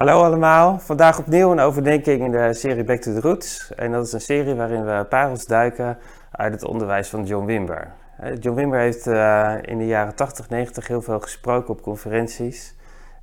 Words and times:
Hallo 0.00 0.22
allemaal, 0.22 0.78
vandaag 0.78 1.18
opnieuw 1.18 1.50
een 1.50 1.60
overdenking 1.60 2.24
in 2.24 2.30
de 2.30 2.52
serie 2.52 2.84
Back 2.84 3.00
to 3.00 3.12
the 3.12 3.20
Roots. 3.20 3.74
En 3.74 3.92
dat 3.92 4.06
is 4.06 4.12
een 4.12 4.20
serie 4.20 4.54
waarin 4.54 4.84
we 4.84 5.06
parels 5.08 5.46
duiken 5.46 5.98
uit 6.30 6.52
het 6.52 6.64
onderwijs 6.64 7.08
van 7.08 7.24
John 7.24 7.46
Wimber. 7.46 7.92
John 8.38 8.56
Wimber 8.56 8.78
heeft 8.78 9.06
uh, 9.06 9.54
in 9.60 9.78
de 9.78 9.86
jaren 9.86 10.14
80, 10.14 10.48
90 10.48 10.86
heel 10.86 11.02
veel 11.02 11.20
gesproken 11.20 11.70
op 11.70 11.82
conferenties. 11.82 12.76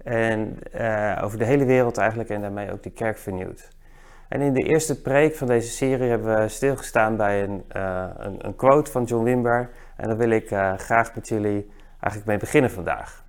En 0.04 0.60
uh, 0.76 1.20
over 1.24 1.38
de 1.38 1.46
hele 1.46 1.66
wereld 1.66 1.98
eigenlijk 1.98 2.30
en 2.30 2.42
daarmee 2.42 2.72
ook 2.72 2.84
de 2.84 2.92
kerk 2.92 3.18
vernieuwd. 3.18 3.70
En 4.30 4.42
in 4.42 4.54
de 4.54 4.64
eerste 4.64 5.02
preek 5.02 5.36
van 5.36 5.48
deze 5.48 5.70
serie 5.70 6.10
hebben 6.10 6.42
we 6.42 6.48
stilgestaan 6.48 7.16
bij 7.16 7.44
een, 7.44 7.64
een, 8.18 8.46
een 8.46 8.56
quote 8.56 8.92
van 8.92 9.04
John 9.04 9.24
Wimber. 9.24 9.70
En 9.96 10.08
daar 10.08 10.18
wil 10.18 10.30
ik 10.30 10.48
graag 10.78 11.16
met 11.16 11.28
jullie 11.28 11.72
eigenlijk 12.00 12.26
mee 12.26 12.38
beginnen 12.38 12.72
vandaag. 12.72 13.26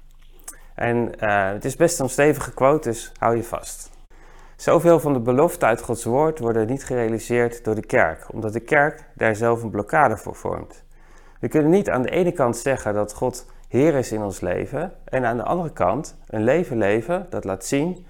En 0.79 0.97
uh, 1.21 1.51
het 1.51 1.65
is 1.65 1.77
best 1.77 2.01
een 2.01 2.09
stevige 2.09 2.55
quote, 2.55 2.89
dus 2.89 3.13
hou 3.19 3.37
je 3.37 3.45
vast. 3.45 3.91
Zoveel 4.57 5.01
van 5.01 5.13
de 5.13 5.21
beloften 5.21 5.69
uit 5.69 5.83
Gods 5.83 6.05
woord 6.05 6.39
worden 6.39 6.67
niet 6.67 6.85
gerealiseerd 6.85 7.65
door 7.65 7.75
de 7.75 7.87
kerk, 7.87 8.33
omdat 8.33 8.53
de 8.53 8.61
kerk 8.61 9.05
daar 9.15 9.37
zelf 9.37 9.63
een 9.63 9.71
blokkade 9.71 10.17
voor 10.17 10.35
vormt. 10.35 10.85
We 11.41 11.49
kunnen 11.49 11.71
niet 11.71 11.91
aan 11.91 12.03
de 12.03 12.11
ene 12.11 12.33
kant 12.33 12.57
zeggen 12.57 12.95
dat 12.95 13.15
God 13.15 13.47
Heer 13.69 13.95
is 13.95 14.13
in 14.13 14.23
ons 14.23 14.41
leven 14.41 14.93
en 15.05 15.25
aan 15.25 15.37
de 15.37 15.43
andere 15.43 15.73
kant 15.73 16.17
een 16.27 16.45
leven 16.45 16.79
leven 16.79 17.27
dat 17.31 17.45
laat 17.45 17.65
zien 17.65 18.07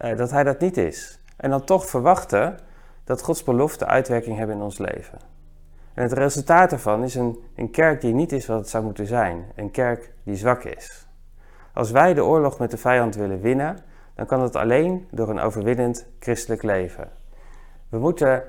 uh, 0.00 0.16
dat 0.16 0.30
Hij 0.30 0.44
dat 0.44 0.60
niet 0.60 0.76
is. 0.76 1.20
En 1.36 1.50
dan 1.50 1.64
toch 1.64 1.86
verwachten 1.86 2.58
dat 3.04 3.22
Gods 3.22 3.42
beloften 3.42 3.86
uitwerking 3.86 4.36
hebben 4.36 4.56
in 4.56 4.62
ons 4.62 4.78
leven. 4.78 5.18
En 5.94 6.02
het 6.02 6.12
resultaat 6.12 6.70
daarvan 6.70 7.02
is 7.02 7.14
een, 7.14 7.38
een 7.56 7.70
kerk 7.70 8.00
die 8.00 8.14
niet 8.14 8.32
is 8.32 8.46
wat 8.46 8.58
het 8.58 8.68
zou 8.68 8.84
moeten 8.84 9.06
zijn, 9.06 9.44
een 9.54 9.70
kerk 9.70 10.12
die 10.24 10.36
zwak 10.36 10.64
is. 10.64 11.06
Als 11.72 11.90
wij 11.90 12.14
de 12.14 12.24
oorlog 12.24 12.58
met 12.58 12.70
de 12.70 12.76
vijand 12.76 13.14
willen 13.14 13.40
winnen, 13.40 13.78
dan 14.14 14.26
kan 14.26 14.40
dat 14.40 14.56
alleen 14.56 15.08
door 15.10 15.28
een 15.28 15.40
overwinnend 15.40 16.06
christelijk 16.18 16.62
leven. 16.62 17.10
We 17.88 17.98
moeten 17.98 18.42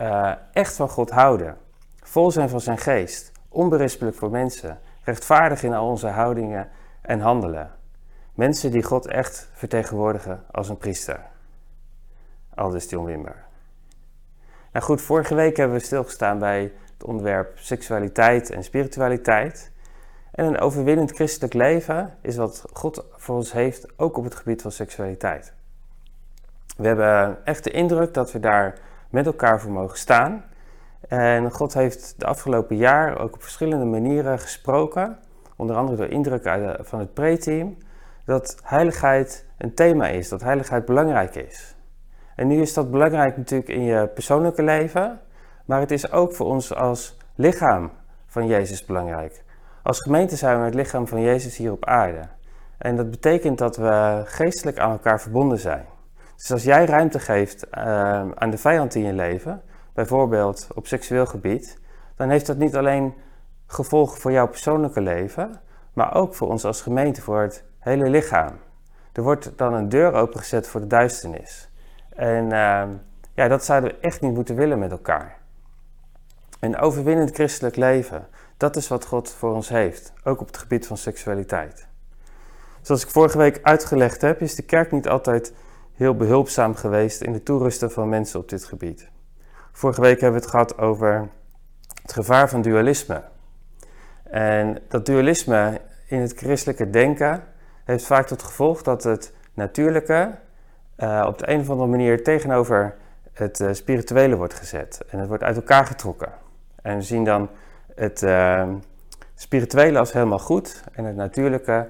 uh, 0.00 0.32
echt 0.52 0.76
van 0.76 0.88
God 0.88 1.10
houden, 1.10 1.56
vol 2.02 2.30
zijn 2.30 2.48
van 2.48 2.60
zijn 2.60 2.78
geest, 2.78 3.32
onberispelijk 3.48 4.16
voor 4.16 4.30
mensen, 4.30 4.78
rechtvaardig 5.04 5.62
in 5.62 5.74
al 5.74 5.88
onze 5.88 6.08
houdingen 6.08 6.68
en 7.02 7.20
handelen. 7.20 7.70
Mensen 8.34 8.70
die 8.70 8.82
God 8.82 9.06
echt 9.06 9.50
vertegenwoordigen 9.52 10.44
als 10.50 10.68
een 10.68 10.78
priester. 10.78 11.20
Aldus 12.54 12.90
John 12.90 13.06
Wimber. 13.06 13.44
Nou 14.72 14.84
goed, 14.84 15.02
vorige 15.02 15.34
week 15.34 15.56
hebben 15.56 15.76
we 15.76 15.84
stilgestaan 15.84 16.38
bij 16.38 16.72
het 16.92 17.04
onderwerp 17.04 17.58
seksualiteit 17.58 18.50
en 18.50 18.64
spiritualiteit. 18.64 19.69
En 20.40 20.46
een 20.46 20.60
overwinnend 20.60 21.10
christelijk 21.10 21.54
leven 21.54 22.14
is 22.20 22.36
wat 22.36 22.64
God 22.72 23.04
voor 23.16 23.34
ons 23.34 23.52
heeft, 23.52 23.86
ook 23.96 24.16
op 24.16 24.24
het 24.24 24.34
gebied 24.34 24.62
van 24.62 24.72
seksualiteit. 24.72 25.52
We 26.76 26.86
hebben 26.86 27.44
echt 27.44 27.64
de 27.64 27.70
indruk 27.70 28.14
dat 28.14 28.32
we 28.32 28.40
daar 28.40 28.78
met 29.10 29.26
elkaar 29.26 29.60
voor 29.60 29.70
mogen 29.70 29.98
staan. 29.98 30.44
En 31.08 31.50
God 31.50 31.74
heeft 31.74 32.14
de 32.16 32.26
afgelopen 32.26 32.76
jaar 32.76 33.18
ook 33.18 33.34
op 33.34 33.42
verschillende 33.42 33.84
manieren 33.84 34.38
gesproken, 34.38 35.18
onder 35.56 35.76
andere 35.76 35.96
door 35.96 36.08
indruk 36.08 36.42
van 36.80 36.98
het 36.98 37.14
pre-team, 37.14 37.76
dat 38.24 38.56
heiligheid 38.62 39.46
een 39.58 39.74
thema 39.74 40.08
is, 40.08 40.28
dat 40.28 40.42
heiligheid 40.42 40.84
belangrijk 40.84 41.34
is. 41.34 41.74
En 42.36 42.46
nu 42.46 42.60
is 42.60 42.74
dat 42.74 42.90
belangrijk 42.90 43.36
natuurlijk 43.36 43.70
in 43.70 43.82
je 43.82 44.06
persoonlijke 44.06 44.62
leven, 44.62 45.20
maar 45.64 45.80
het 45.80 45.90
is 45.90 46.12
ook 46.12 46.34
voor 46.34 46.46
ons 46.46 46.74
als 46.74 47.16
lichaam 47.34 47.90
van 48.26 48.46
Jezus 48.46 48.84
belangrijk. 48.84 49.42
Als 49.82 50.00
gemeente 50.00 50.36
zijn 50.36 50.58
we 50.58 50.64
het 50.64 50.74
lichaam 50.74 51.06
van 51.06 51.20
Jezus 51.20 51.56
hier 51.56 51.72
op 51.72 51.84
aarde. 51.84 52.28
En 52.78 52.96
dat 52.96 53.10
betekent 53.10 53.58
dat 53.58 53.76
we 53.76 54.22
geestelijk 54.24 54.78
aan 54.78 54.90
elkaar 54.90 55.20
verbonden 55.20 55.58
zijn. 55.58 55.84
Dus 56.36 56.52
als 56.52 56.62
jij 56.62 56.84
ruimte 56.84 57.18
geeft 57.18 57.66
uh, 57.74 57.82
aan 58.34 58.50
de 58.50 58.58
vijand 58.58 58.94
in 58.94 59.04
je 59.04 59.12
leven, 59.12 59.62
bijvoorbeeld 59.94 60.68
op 60.74 60.86
seksueel 60.86 61.26
gebied, 61.26 61.78
dan 62.16 62.28
heeft 62.28 62.46
dat 62.46 62.56
niet 62.56 62.76
alleen 62.76 63.14
gevolgen 63.66 64.20
voor 64.20 64.32
jouw 64.32 64.48
persoonlijke 64.48 65.00
leven, 65.00 65.60
maar 65.92 66.14
ook 66.14 66.34
voor 66.34 66.48
ons 66.48 66.64
als 66.64 66.82
gemeente, 66.82 67.22
voor 67.22 67.40
het 67.40 67.64
hele 67.78 68.10
lichaam. 68.10 68.52
Er 69.12 69.22
wordt 69.22 69.52
dan 69.56 69.74
een 69.74 69.88
deur 69.88 70.12
opengezet 70.12 70.68
voor 70.68 70.80
de 70.80 70.86
duisternis. 70.86 71.70
En 72.14 72.44
uh, 72.44 72.82
ja, 73.34 73.48
dat 73.48 73.64
zouden 73.64 73.90
we 73.90 73.98
echt 74.00 74.20
niet 74.20 74.34
moeten 74.34 74.56
willen 74.56 74.78
met 74.78 74.90
elkaar. 74.90 75.38
Een 76.60 76.78
overwinnend 76.78 77.34
christelijk 77.34 77.76
leven, 77.76 78.26
dat 78.60 78.76
is 78.76 78.88
wat 78.88 79.06
God 79.06 79.30
voor 79.30 79.54
ons 79.54 79.68
heeft, 79.68 80.12
ook 80.24 80.40
op 80.40 80.46
het 80.46 80.56
gebied 80.56 80.86
van 80.86 80.96
seksualiteit. 80.96 81.86
Zoals 82.80 83.02
ik 83.02 83.10
vorige 83.10 83.38
week 83.38 83.58
uitgelegd 83.62 84.20
heb, 84.20 84.40
is 84.40 84.54
de 84.54 84.62
kerk 84.62 84.92
niet 84.92 85.08
altijd 85.08 85.52
heel 85.94 86.14
behulpzaam 86.14 86.74
geweest 86.74 87.20
in 87.20 87.32
het 87.32 87.44
toerusten 87.44 87.90
van 87.90 88.08
mensen 88.08 88.40
op 88.40 88.48
dit 88.48 88.64
gebied. 88.64 89.08
Vorige 89.72 90.00
week 90.00 90.20
hebben 90.20 90.40
we 90.40 90.46
het 90.46 90.54
gehad 90.54 90.78
over 90.78 91.28
het 92.02 92.12
gevaar 92.12 92.48
van 92.48 92.62
dualisme. 92.62 93.22
En 94.24 94.78
dat 94.88 95.06
dualisme 95.06 95.80
in 96.06 96.20
het 96.20 96.32
christelijke 96.32 96.90
denken 96.90 97.44
heeft 97.84 98.06
vaak 98.06 98.26
tot 98.26 98.42
gevolg 98.42 98.82
dat 98.82 99.02
het 99.02 99.32
natuurlijke 99.54 100.38
uh, 100.96 101.24
op 101.26 101.38
de 101.38 101.50
een 101.50 101.60
of 101.60 101.70
andere 101.70 101.90
manier 101.90 102.24
tegenover 102.24 102.96
het 103.32 103.60
uh, 103.60 103.72
spirituele 103.72 104.36
wordt 104.36 104.54
gezet. 104.54 105.00
En 105.08 105.18
het 105.18 105.28
wordt 105.28 105.42
uit 105.42 105.56
elkaar 105.56 105.86
getrokken. 105.86 106.32
En 106.82 106.96
we 106.96 107.02
zien 107.02 107.24
dan 107.24 107.50
het 107.94 108.22
uh, 108.22 108.68
spirituele 109.34 109.98
als 109.98 110.12
helemaal 110.12 110.38
goed 110.38 110.84
en 110.92 111.04
het 111.04 111.16
natuurlijke 111.16 111.88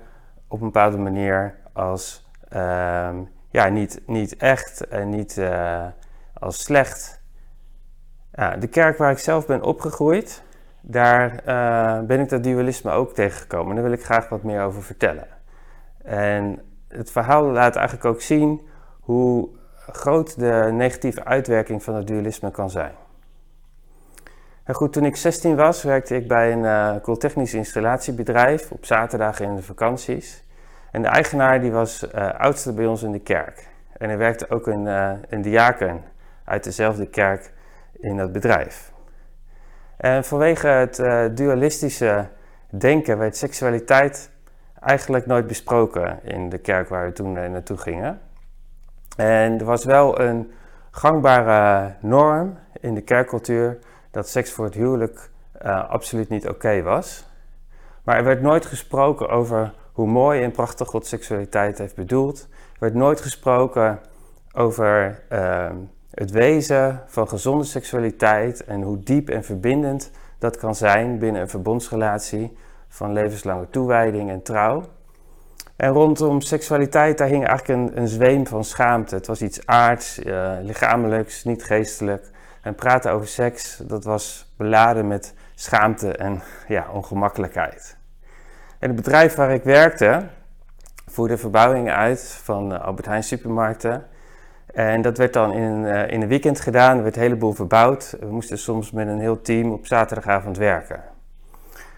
op 0.48 0.60
een 0.60 0.66
bepaalde 0.66 0.98
manier 0.98 1.54
als 1.72 2.30
uh, 2.52 3.10
ja, 3.50 3.68
niet, 3.68 4.00
niet 4.06 4.36
echt 4.36 4.86
en 4.86 5.08
niet 5.08 5.36
uh, 5.36 5.86
als 6.32 6.62
slecht. 6.62 7.20
Ja, 8.32 8.56
de 8.56 8.66
kerk 8.66 8.98
waar 8.98 9.10
ik 9.10 9.18
zelf 9.18 9.46
ben 9.46 9.62
opgegroeid, 9.62 10.42
daar 10.80 11.38
eh, 11.44 12.00
ben 12.06 12.20
ik 12.20 12.28
dat 12.28 12.44
dualisme 12.44 12.90
ook 12.90 13.14
tegengekomen. 13.14 13.68
En 13.68 13.74
daar 13.74 13.84
wil 13.84 13.98
ik 13.98 14.04
graag 14.04 14.28
wat 14.28 14.42
meer 14.42 14.62
over 14.62 14.82
vertellen. 14.82 15.26
En 16.04 16.62
het 16.88 17.10
verhaal 17.10 17.44
laat 17.44 17.76
eigenlijk 17.76 18.06
ook 18.06 18.20
zien 18.20 18.68
hoe 19.00 19.48
groot 19.92 20.38
de 20.38 20.68
negatieve 20.72 21.24
uitwerking 21.24 21.82
van 21.82 21.94
het 21.94 22.06
dualisme 22.06 22.50
kan 22.50 22.70
zijn 22.70 22.92
goed, 24.66 24.92
toen 24.92 25.04
ik 25.04 25.16
16 25.16 25.56
was, 25.56 25.82
werkte 25.82 26.16
ik 26.16 26.28
bij 26.28 26.52
een 26.52 26.62
uh, 26.62 26.94
koeltechnisch 27.02 27.54
installatiebedrijf 27.54 28.70
op 28.70 28.84
zaterdagen 28.84 29.44
in 29.44 29.56
de 29.56 29.62
vakanties. 29.62 30.44
En 30.90 31.02
de 31.02 31.08
eigenaar 31.08 31.60
die 31.60 31.70
was 31.70 32.06
uh, 32.14 32.30
oudste 32.30 32.72
bij 32.72 32.86
ons 32.86 33.02
in 33.02 33.12
de 33.12 33.20
kerk. 33.20 33.68
En 33.98 34.10
er 34.10 34.18
werkte 34.18 34.50
ook 34.50 34.66
een, 34.66 34.86
uh, 34.86 35.12
een 35.28 35.42
diaken 35.42 36.02
uit 36.44 36.64
dezelfde 36.64 37.06
kerk 37.06 37.52
in 37.92 38.16
dat 38.16 38.32
bedrijf. 38.32 38.92
En 39.96 40.24
vanwege 40.24 40.66
het 40.66 41.02
dualistische 41.36 42.26
denken 42.70 43.18
werd 43.18 43.36
seksualiteit 43.36 44.30
eigenlijk 44.80 45.26
nooit 45.26 45.46
besproken 45.46 46.18
in 46.22 46.48
de 46.48 46.58
kerk 46.58 46.88
waar 46.88 47.06
we 47.06 47.12
toen 47.12 47.32
naartoe 47.32 47.76
gingen. 47.76 48.20
En 49.16 49.58
er 49.58 49.64
was 49.64 49.84
wel 49.84 50.20
een 50.20 50.52
gangbare 50.90 51.94
norm 52.00 52.58
in 52.80 52.94
de 52.94 53.00
kerkcultuur 53.00 53.78
dat 54.10 54.28
seks 54.28 54.52
voor 54.52 54.64
het 54.64 54.74
huwelijk 54.74 55.30
uh, 55.62 55.88
absoluut 55.88 56.28
niet 56.28 56.48
oké 56.48 56.82
was. 56.82 57.28
Maar 58.04 58.16
er 58.16 58.24
werd 58.24 58.42
nooit 58.42 58.66
gesproken 58.66 59.28
over 59.28 59.72
hoe 59.92 60.06
mooi 60.06 60.42
en 60.42 60.50
prachtig 60.50 60.88
God 60.88 61.06
seksualiteit 61.06 61.78
heeft 61.78 61.94
bedoeld. 61.94 62.48
Er 62.72 62.78
werd 62.78 62.94
nooit 62.94 63.20
gesproken 63.20 64.00
over 64.52 65.22
uh, 65.32 65.70
het 66.10 66.30
wezen 66.30 67.02
van 67.06 67.28
gezonde 67.28 67.64
seksualiteit 67.64 68.64
en 68.64 68.82
hoe 68.82 69.02
diep 69.02 69.28
en 69.28 69.44
verbindend 69.44 70.10
dat 70.38 70.56
kan 70.56 70.74
zijn 70.74 71.18
binnen 71.18 71.42
een 71.42 71.48
verbondsrelatie 71.48 72.56
van 72.88 73.12
levenslange 73.12 73.70
toewijding 73.70 74.30
en 74.30 74.42
trouw. 74.42 74.84
En 75.76 75.92
rondom 75.92 76.40
seksualiteit, 76.40 77.18
daar 77.18 77.28
hing 77.28 77.46
eigenlijk 77.46 77.80
een, 77.80 78.00
een 78.00 78.08
zweem 78.08 78.46
van 78.46 78.64
schaamte. 78.64 79.14
Het 79.14 79.26
was 79.26 79.42
iets 79.42 79.66
aards, 79.66 80.18
uh, 80.18 80.52
lichamelijks, 80.62 81.44
niet 81.44 81.64
geestelijk. 81.64 82.30
En 82.62 82.74
praten 82.74 83.12
over 83.12 83.28
seks, 83.28 83.76
dat 83.76 84.04
was 84.04 84.52
beladen 84.56 85.08
met 85.08 85.34
schaamte 85.54 86.16
en 86.16 86.42
ja, 86.68 86.86
ongemakkelijkheid. 86.92 87.96
En 88.78 88.88
het 88.88 88.96
bedrijf 88.96 89.34
waar 89.34 89.50
ik 89.50 89.62
werkte 89.62 90.26
voerde 91.06 91.38
verbouwingen 91.38 91.94
uit 91.94 92.40
van 92.42 92.72
uh, 92.72 92.80
Albert 92.80 93.06
Heijn 93.06 93.22
supermarkten. 93.22 94.06
En 94.74 95.02
dat 95.02 95.18
werd 95.18 95.32
dan 95.32 95.52
in, 95.52 95.82
uh, 95.82 96.10
in 96.10 96.22
een 96.22 96.28
weekend 96.28 96.60
gedaan, 96.60 96.96
er 96.96 97.02
werd 97.02 97.16
een 97.16 97.22
heleboel 97.22 97.52
verbouwd. 97.52 98.16
We 98.20 98.26
moesten 98.26 98.58
soms 98.58 98.90
met 98.90 99.08
een 99.08 99.20
heel 99.20 99.40
team 99.40 99.72
op 99.72 99.86
zaterdagavond 99.86 100.56
werken. 100.56 101.02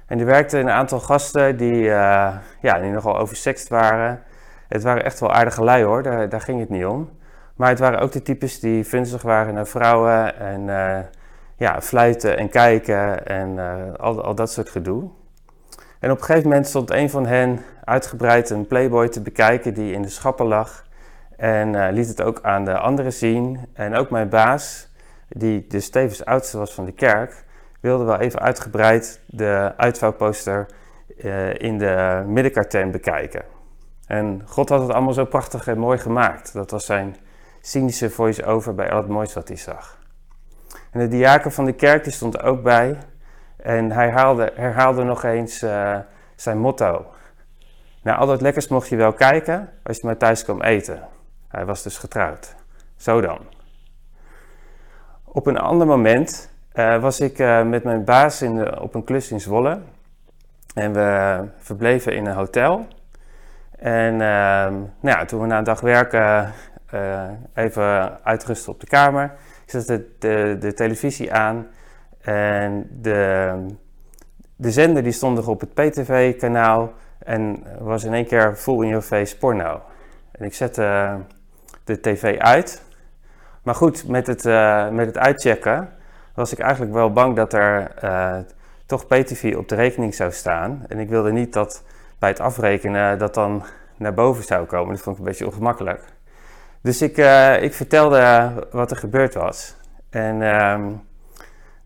En 0.06 0.18
er 0.18 0.26
werkten 0.26 0.60
een 0.60 0.70
aantal 0.70 1.00
gasten 1.00 1.56
die, 1.56 1.82
uh, 1.82 2.36
ja, 2.60 2.78
die 2.78 2.90
nogal 2.90 3.18
oversext 3.18 3.68
waren. 3.68 4.22
Het 4.68 4.82
waren 4.82 5.04
echt 5.04 5.20
wel 5.20 5.32
aardige 5.32 5.64
lui 5.64 5.84
hoor, 5.84 6.02
daar, 6.02 6.28
daar 6.28 6.40
ging 6.40 6.60
het 6.60 6.68
niet 6.68 6.84
om. 6.84 7.10
Maar 7.56 7.68
het 7.68 7.78
waren 7.78 8.00
ook 8.00 8.12
de 8.12 8.22
types 8.22 8.60
die 8.60 8.84
vunzig 8.84 9.22
waren 9.22 9.54
naar 9.54 9.66
vrouwen 9.66 10.38
en 10.38 10.60
uh, 10.60 10.98
ja, 11.56 11.80
fluiten 11.80 12.38
en 12.38 12.48
kijken 12.48 13.26
en 13.26 13.48
uh, 13.56 13.94
al, 13.96 14.22
al 14.22 14.34
dat 14.34 14.52
soort 14.52 14.68
gedoe. 14.68 15.10
En 15.98 16.10
op 16.10 16.18
een 16.18 16.24
gegeven 16.24 16.48
moment 16.48 16.66
stond 16.66 16.90
een 16.90 17.10
van 17.10 17.26
hen 17.26 17.60
uitgebreid 17.84 18.50
een 18.50 18.66
Playboy 18.66 19.08
te 19.08 19.20
bekijken 19.20 19.74
die 19.74 19.92
in 19.92 20.02
de 20.02 20.08
schappen 20.08 20.46
lag. 20.46 20.84
En 21.36 21.92
liet 21.92 22.08
het 22.08 22.22
ook 22.22 22.38
aan 22.42 22.64
de 22.64 22.78
anderen 22.78 23.12
zien. 23.12 23.58
En 23.72 23.94
ook 23.94 24.10
mijn 24.10 24.28
baas, 24.28 24.88
die 25.28 25.66
dus 25.66 25.90
tevens 25.90 26.24
oudste 26.24 26.58
was 26.58 26.74
van 26.74 26.84
de 26.84 26.92
kerk, 26.92 27.44
wilde 27.80 28.04
wel 28.04 28.18
even 28.18 28.40
uitgebreid 28.40 29.20
de 29.26 29.72
uitvouwposter 29.76 30.66
in 31.56 31.78
de 31.78 32.22
middenkarten 32.26 32.90
bekijken. 32.90 33.42
En 34.06 34.42
God 34.46 34.68
had 34.68 34.80
het 34.80 34.92
allemaal 34.92 35.12
zo 35.12 35.24
prachtig 35.24 35.66
en 35.66 35.78
mooi 35.78 35.98
gemaakt. 35.98 36.52
Dat 36.52 36.70
was 36.70 36.84
zijn 36.84 37.16
cynische 37.62 38.10
voice-over 38.10 38.74
bij 38.74 38.90
al 38.90 39.02
moois 39.02 39.34
wat 39.34 39.48
hij 39.48 39.56
zag. 39.56 39.98
En 40.90 41.00
de 41.00 41.08
diaken 41.08 41.52
van 41.52 41.64
de 41.64 41.72
kerk 41.72 42.10
stond 42.10 42.42
ook 42.42 42.62
bij. 42.62 42.98
En 43.56 43.90
hij 43.90 44.04
herhaalde, 44.04 44.52
herhaalde 44.54 45.02
nog 45.02 45.24
eens 45.24 45.62
uh, 45.62 45.98
zijn 46.36 46.58
motto. 46.58 47.06
Nou, 48.02 48.18
al 48.18 48.26
dat 48.26 48.40
lekkers 48.40 48.68
mocht 48.68 48.88
je 48.88 48.96
wel 48.96 49.12
kijken 49.12 49.70
als 49.82 49.96
je 49.96 50.06
maar 50.06 50.16
thuis 50.16 50.44
kwam 50.44 50.62
eten. 50.62 51.08
Hij 51.48 51.64
was 51.64 51.82
dus 51.82 51.98
getrouwd. 51.98 52.54
Zo 52.96 53.20
dan. 53.20 53.38
Op 55.24 55.46
een 55.46 55.58
ander 55.58 55.86
moment 55.86 56.50
uh, 56.74 57.00
was 57.00 57.20
ik 57.20 57.38
uh, 57.38 57.62
met 57.62 57.84
mijn 57.84 58.04
baas 58.04 58.42
in 58.42 58.80
op 58.80 58.94
een 58.94 59.04
klus 59.04 59.30
in 59.30 59.40
Zwolle. 59.40 59.80
En 60.74 60.92
we 60.92 61.44
verbleven 61.58 62.16
in 62.16 62.26
een 62.26 62.34
hotel. 62.34 62.86
En 63.78 64.12
ehm, 64.12 64.72
nou 65.00 65.18
ja, 65.18 65.24
toen 65.24 65.40
we 65.40 65.46
na 65.46 65.58
een 65.58 65.64
dag 65.64 65.80
werken 65.80 66.52
uh, 66.94 67.28
even 67.54 68.18
uitrusten 68.24 68.72
op 68.72 68.80
de 68.80 68.86
kamer. 68.86 69.34
Ik 69.64 69.70
zette 69.70 70.06
de, 70.18 70.56
de, 70.60 70.74
televisie 70.74 71.32
aan 71.32 71.66
en 72.20 72.88
de, 73.00 73.52
de 74.56 74.70
zender 74.70 75.02
die 75.02 75.12
stond 75.12 75.36
nog 75.36 75.48
op 75.48 75.60
het 75.60 75.74
PTV-kanaal 75.74 76.92
en 77.18 77.64
was 77.78 78.04
in 78.04 78.14
één 78.14 78.26
keer 78.26 78.56
full 78.56 78.82
in 78.82 78.88
your 78.88 79.02
face 79.02 79.38
porno. 79.38 79.80
En 80.32 80.44
ik 80.44 80.54
zette 80.54 81.16
de 81.84 82.00
tv 82.00 82.38
uit. 82.38 82.82
Maar 83.62 83.74
goed, 83.74 84.08
met 84.08 84.26
het, 84.26 84.44
uh, 84.44 84.88
met 84.88 85.06
het 85.06 85.18
uitchecken 85.18 85.88
was 86.34 86.52
ik 86.52 86.58
eigenlijk 86.58 86.92
wel 86.92 87.12
bang 87.12 87.36
dat 87.36 87.52
er 87.52 87.90
toch 88.86 89.06
PTV 89.06 89.54
op 89.56 89.68
de 89.68 89.74
rekening 89.74 90.14
zou 90.14 90.32
staan. 90.32 90.84
En 90.88 90.98
ik 90.98 91.08
wilde 91.08 91.32
niet 91.32 91.52
dat 91.52 91.84
bij 92.18 92.28
het 92.28 92.40
afrekenen 92.40 93.18
dat 93.18 93.34
dan 93.34 93.64
naar 93.96 94.14
boven 94.14 94.44
zou 94.44 94.66
komen. 94.66 94.94
Dat 94.94 95.02
vond 95.02 95.16
ik 95.16 95.22
een 95.22 95.28
beetje 95.28 95.46
ongemakkelijk. 95.46 96.04
Dus 96.82 97.02
ik, 97.02 97.16
uh, 97.16 97.62
ik 97.62 97.74
vertelde 97.74 98.52
wat 98.70 98.90
er 98.90 98.96
gebeurd 98.96 99.34
was. 99.34 99.76
En 100.10 100.34
uh, 100.34 100.78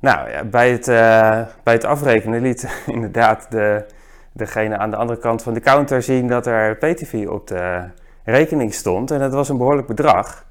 nou, 0.00 0.31
ja, 0.31 0.44
bij, 0.44 0.70
het, 0.70 0.88
uh, 0.88 1.40
bij 1.62 1.75
het 1.75 1.84
afrekenen 1.84 2.40
liet 2.40 2.69
inderdaad 2.87 3.50
de, 3.50 3.84
degene 4.32 4.78
aan 4.78 4.90
de 4.90 4.96
andere 4.96 5.19
kant 5.19 5.43
van 5.43 5.54
de 5.54 5.60
counter 5.60 6.02
zien 6.02 6.28
dat 6.28 6.46
er 6.46 6.76
PTV 6.76 7.26
op 7.28 7.46
de 7.46 7.88
rekening 8.25 8.75
stond. 8.75 9.10
En 9.10 9.19
dat 9.19 9.32
was 9.32 9.48
een 9.48 9.56
behoorlijk 9.56 9.87
bedrag. 9.87 10.44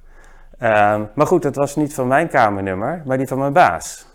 Um, 0.60 1.10
maar 1.16 1.28
goed, 1.28 1.42
dat 1.42 1.56
was 1.56 1.76
niet 1.76 1.94
van 1.94 2.08
mijn 2.08 2.28
kamernummer, 2.28 3.02
maar 3.06 3.18
die 3.18 3.28
van 3.28 3.40
mijn 3.40 3.54
baas. 3.54 4.08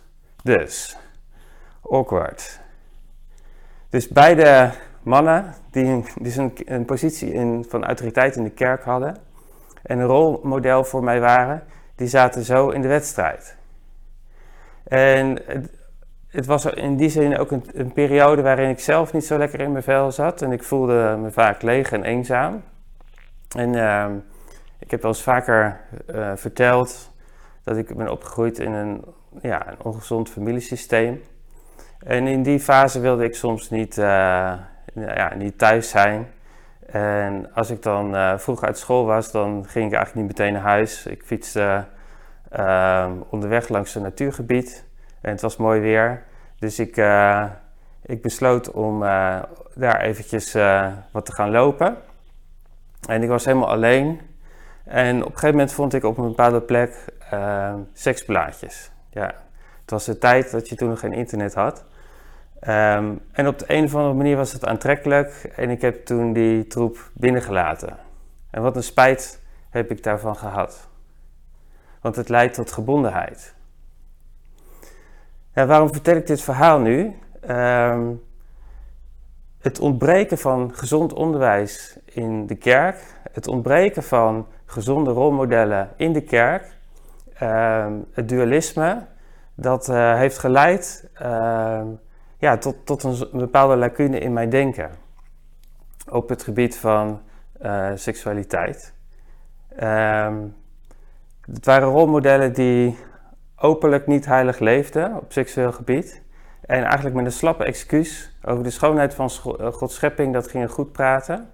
Dus, 0.42 0.98
awkward. 1.90 2.60
Dus 3.88 4.08
beide 4.08 4.70
mannen 5.02 5.54
die, 5.70 6.04
dus 6.20 6.36
een, 6.36 6.52
een 6.64 6.84
positie 6.84 7.32
in, 7.32 7.66
van 7.68 7.84
autoriteit 7.84 8.36
in 8.36 8.44
de 8.44 8.50
kerk 8.50 8.84
hadden 8.84 9.16
en 9.82 9.98
een 9.98 10.06
rolmodel 10.06 10.84
voor 10.84 11.04
mij 11.04 11.20
waren, 11.20 11.62
die 11.94 12.08
zaten 12.08 12.42
zo 12.42 12.68
in 12.68 12.82
de 12.82 12.88
wedstrijd. 12.88 13.56
En 14.84 15.38
het, 16.28 16.46
was 16.46 16.64
in 16.64 16.96
die 16.96 17.08
zin 17.08 17.38
ook 17.38 17.50
een, 17.50 17.92
periode 17.92 18.42
waarin 18.42 18.68
ik 18.68 18.80
zelf 18.80 19.12
niet 19.12 19.24
zo 19.24 19.38
lekker 19.38 19.60
in 19.60 19.72
mijn 19.72 19.84
vel 19.84 20.12
zat 20.12 20.42
en 20.42 20.52
ik 20.52 20.62
voelde 20.62 21.16
me 21.20 21.30
vaak 21.30 21.62
leeg 21.62 21.92
en 21.92 22.04
eenzaam. 22.04 22.62
En 23.56 23.72
uh, 23.72 24.06
ik 24.78 24.90
heb 24.90 25.02
wel 25.02 25.10
eens 25.10 25.22
vaker 25.22 25.80
uh, 26.06 26.32
verteld 26.34 27.10
dat 27.64 27.76
ik 27.76 27.96
ben 27.96 28.10
opgegroeid 28.10 28.58
in 28.58 28.72
een, 28.72 29.04
ja, 29.42 29.68
een 29.68 29.82
ongezond 29.82 30.28
familiesysteem. 30.28 31.22
En 31.98 32.26
in 32.26 32.42
die 32.42 32.60
fase 32.60 33.00
wilde 33.00 33.24
ik 33.24 33.34
soms 33.34 33.70
niet, 33.70 33.96
uh, 33.96 34.04
ja, 34.94 35.34
niet 35.36 35.58
thuis 35.58 35.88
zijn. 35.88 36.26
En 36.92 37.54
als 37.54 37.70
ik 37.70 37.82
dan 37.82 38.14
uh, 38.14 38.38
vroeg 38.38 38.62
uit 38.62 38.78
school 38.78 39.04
was, 39.04 39.31
dan 39.31 39.64
ging 39.66 39.87
ik 39.87 39.94
eigenlijk 39.94 40.14
niet 40.14 40.38
meteen 40.38 40.52
naar 40.52 40.62
huis. 40.62 41.06
Ik 41.06 41.22
fietste 41.25 41.84
uh, 42.58 43.10
onderweg 43.31 43.69
langs 43.69 43.94
een 43.94 44.02
natuurgebied 44.02 44.84
en 45.20 45.31
het 45.31 45.40
was 45.40 45.56
mooi 45.56 45.81
weer. 45.81 46.22
Dus 46.58 46.78
ik, 46.78 46.96
uh, 46.96 47.44
ik 48.02 48.22
besloot 48.22 48.70
om 48.70 49.00
daar 49.75 50.00
eventjes 50.00 50.52
wat 51.12 51.26
te 51.26 51.32
gaan 51.32 51.50
lopen. 51.50 51.96
En 53.08 53.22
ik 53.22 53.28
was 53.28 53.44
helemaal 53.44 53.69
alleen. 53.69 54.20
En 54.84 55.16
op 55.16 55.26
een 55.26 55.32
gegeven 55.32 55.50
moment 55.50 55.72
vond 55.72 55.94
ik 55.94 56.04
op 56.04 56.19
een 56.19 56.28
bepaalde 56.28 56.60
plek 56.60 57.04
seksblaadjes. 57.92 58.90
Ja, 59.10 59.34
het 59.81 59.90
was 59.90 60.04
de 60.04 60.19
tijd 60.19 60.50
dat 60.50 60.69
je 60.69 60.75
toen 60.75 60.88
nog 60.88 61.00
geen 61.00 61.12
internet 61.12 61.54
had. 61.54 61.84
Um, 62.68 63.20
en 63.32 63.46
op 63.46 63.58
de 63.58 63.64
een 63.66 63.84
of 63.84 63.94
andere 63.94 64.14
manier 64.14 64.36
was 64.36 64.52
het 64.52 64.66
aantrekkelijk 64.66 65.52
en 65.56 65.70
ik 65.70 65.80
heb 65.80 66.04
toen 66.04 66.32
die 66.32 66.66
troep 66.66 67.10
binnengelaten. 67.14 67.96
En 68.50 68.62
wat 68.62 68.76
een 68.76 68.82
spijt 68.82 69.42
heb 69.70 69.90
ik 69.90 70.02
daarvan 70.02 70.36
gehad. 70.36 70.88
Want 72.00 72.16
het 72.16 72.28
leidt 72.28 72.54
tot 72.54 72.72
gebondenheid. 72.72 73.54
Waarom 75.52 75.92
vertel 75.92 76.16
ik 76.16 76.26
dit 76.26 76.42
verhaal 76.42 76.78
nu? 76.78 77.16
Um, 77.50 78.22
het 79.60 79.78
ontbreken 79.78 80.38
van 80.38 80.74
gezond 80.74 81.12
onderwijs 81.12 81.98
in 82.04 82.46
de 82.46 82.54
kerk, 82.54 82.96
het 83.32 83.48
ontbreken 83.48 84.02
van 84.02 84.46
gezonde 84.64 85.10
rolmodellen 85.10 85.90
in 85.96 86.12
de 86.12 86.22
kerk, 86.22 86.76
um, 87.42 88.06
het 88.12 88.28
dualisme, 88.28 89.06
dat 89.54 89.88
uh, 89.88 90.14
heeft 90.14 90.38
geleid 90.38 91.08
ja, 92.40 92.58
tot, 92.58 92.87
tot 92.87 93.02
een, 93.02 93.28
bepaalde 93.32 93.76
lacune 93.76 94.19
in 94.19 94.32
mijn 94.32 94.50
denken 94.50 94.90
op 96.08 96.28
het 96.28 96.42
gebied 96.42 96.76
van 96.76 97.20
uh, 97.62 97.90
seksualiteit. 97.94 98.94
Um, 99.82 100.54
het 101.40 101.64
waren 101.64 101.88
rolmodellen 101.88 102.52
die 102.52 102.98
openlijk 103.56 104.06
niet 104.06 104.26
heilig 104.26 104.58
leefden 104.58 105.16
op 105.16 105.32
seksueel 105.32 105.72
gebied. 105.72 106.22
En 106.60 106.82
eigenlijk 106.84 107.16
met 107.16 107.25
een 107.25 107.32
slappe 107.32 107.64
excuus 107.64 108.37
over 108.42 108.64
de 108.64 108.70
schoonheid 108.70 109.14
van 109.14 109.31
eh, 109.58 109.72
Gods 109.72 109.94
schepping 109.94 110.32
dat 110.32 110.48
gingen 110.48 110.69
goed 110.69 110.92
praten. 110.92 111.50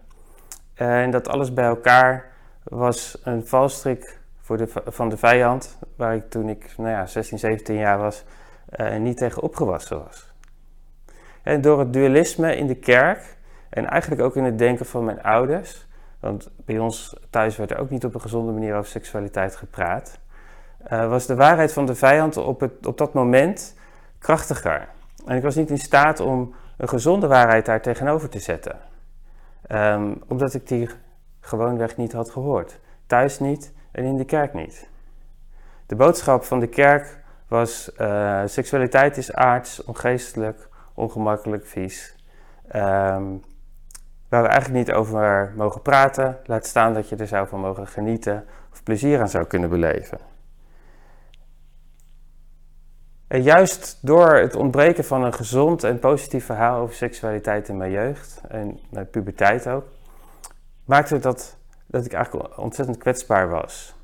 En 0.74 1.10
dat 1.10 1.28
alles 1.28 1.52
bij 1.52 1.64
elkaar 1.64 2.32
was 2.62 3.20
een 3.24 3.46
valstrik 3.46 4.20
voor 4.40 4.56
de, 4.56 4.68
van 4.86 5.08
de 5.08 5.16
vijand, 5.16 5.78
waar 5.96 6.14
ik 6.14 6.30
toen 6.30 6.48
ik 6.48 6.74
nou 6.76 6.90
ja, 6.90 7.06
16, 7.06 7.38
17 7.38 7.76
jaar 7.76 7.98
was, 7.98 8.24
uh, 8.80 8.96
niet 8.96 9.16
tegen 9.16 9.42
opgewassen 9.42 10.04
was. 10.04 10.34
En 11.46 11.60
door 11.60 11.78
het 11.78 11.92
dualisme 11.92 12.56
in 12.56 12.66
de 12.66 12.74
kerk 12.74 13.36
en 13.68 13.86
eigenlijk 13.86 14.22
ook 14.22 14.36
in 14.36 14.44
het 14.44 14.58
denken 14.58 14.86
van 14.86 15.04
mijn 15.04 15.22
ouders, 15.22 15.86
want 16.20 16.50
bij 16.64 16.78
ons 16.78 17.16
thuis 17.30 17.56
werd 17.56 17.70
er 17.70 17.78
ook 17.78 17.90
niet 17.90 18.04
op 18.04 18.14
een 18.14 18.20
gezonde 18.20 18.52
manier 18.52 18.74
over 18.74 18.90
seksualiteit 18.90 19.56
gepraat, 19.56 20.18
uh, 20.92 21.08
was 21.08 21.26
de 21.26 21.34
waarheid 21.34 21.72
van 21.72 21.86
de 21.86 21.94
vijand 21.94 22.36
op, 22.36 22.60
het, 22.60 22.86
op 22.86 22.98
dat 22.98 23.14
moment 23.14 23.76
krachtiger. 24.18 24.88
En 25.26 25.36
ik 25.36 25.42
was 25.42 25.54
niet 25.54 25.70
in 25.70 25.78
staat 25.78 26.20
om 26.20 26.54
een 26.76 26.88
gezonde 26.88 27.26
waarheid 27.26 27.66
daar 27.66 27.82
tegenover 27.82 28.28
te 28.28 28.38
zetten. 28.38 28.78
Um, 29.72 30.22
omdat 30.28 30.54
ik 30.54 30.68
die 30.68 30.88
gewoonweg 31.40 31.96
niet 31.96 32.12
had 32.12 32.30
gehoord. 32.30 32.78
Thuis 33.06 33.38
niet 33.38 33.72
en 33.92 34.04
in 34.04 34.16
de 34.16 34.24
kerk 34.24 34.54
niet. 34.54 34.88
De 35.86 35.96
boodschap 35.96 36.44
van 36.44 36.60
de 36.60 36.68
kerk 36.68 37.18
was: 37.48 37.90
uh, 37.98 38.42
seksualiteit 38.46 39.16
is 39.16 39.32
aards, 39.32 39.84
ongeestelijk, 39.84 40.68
ongemakkelijk, 40.96 41.66
vies. 41.66 42.16
Um, 42.74 43.42
waar 44.28 44.42
we 44.42 44.48
eigenlijk 44.48 44.86
niet 44.86 44.96
over 44.96 45.52
mogen 45.56 45.82
praten, 45.82 46.38
laat 46.44 46.66
staan 46.66 46.94
dat 46.94 47.08
je 47.08 47.16
er 47.16 47.26
zou 47.26 47.48
van 47.48 47.60
mogen 47.60 47.86
genieten 47.86 48.44
of 48.72 48.82
plezier 48.82 49.20
aan 49.20 49.28
zou 49.28 49.44
kunnen 49.44 49.70
beleven. 49.70 50.18
En 53.26 53.42
juist 53.42 53.98
door 54.02 54.34
het 54.34 54.56
ontbreken 54.56 55.04
van 55.04 55.24
een 55.24 55.34
gezond 55.34 55.84
en 55.84 55.98
positief 55.98 56.44
verhaal 56.44 56.80
over 56.80 56.94
seksualiteit 56.94 57.68
in 57.68 57.76
mijn 57.76 57.90
jeugd 57.90 58.40
en 58.48 58.80
mijn 58.90 59.10
puberteit 59.10 59.68
ook, 59.68 59.84
maakte 60.84 61.18
dat, 61.18 61.56
dat 61.86 62.04
ik 62.04 62.12
eigenlijk 62.12 62.58
ontzettend 62.58 62.98
kwetsbaar 62.98 63.48
was. 63.48 63.94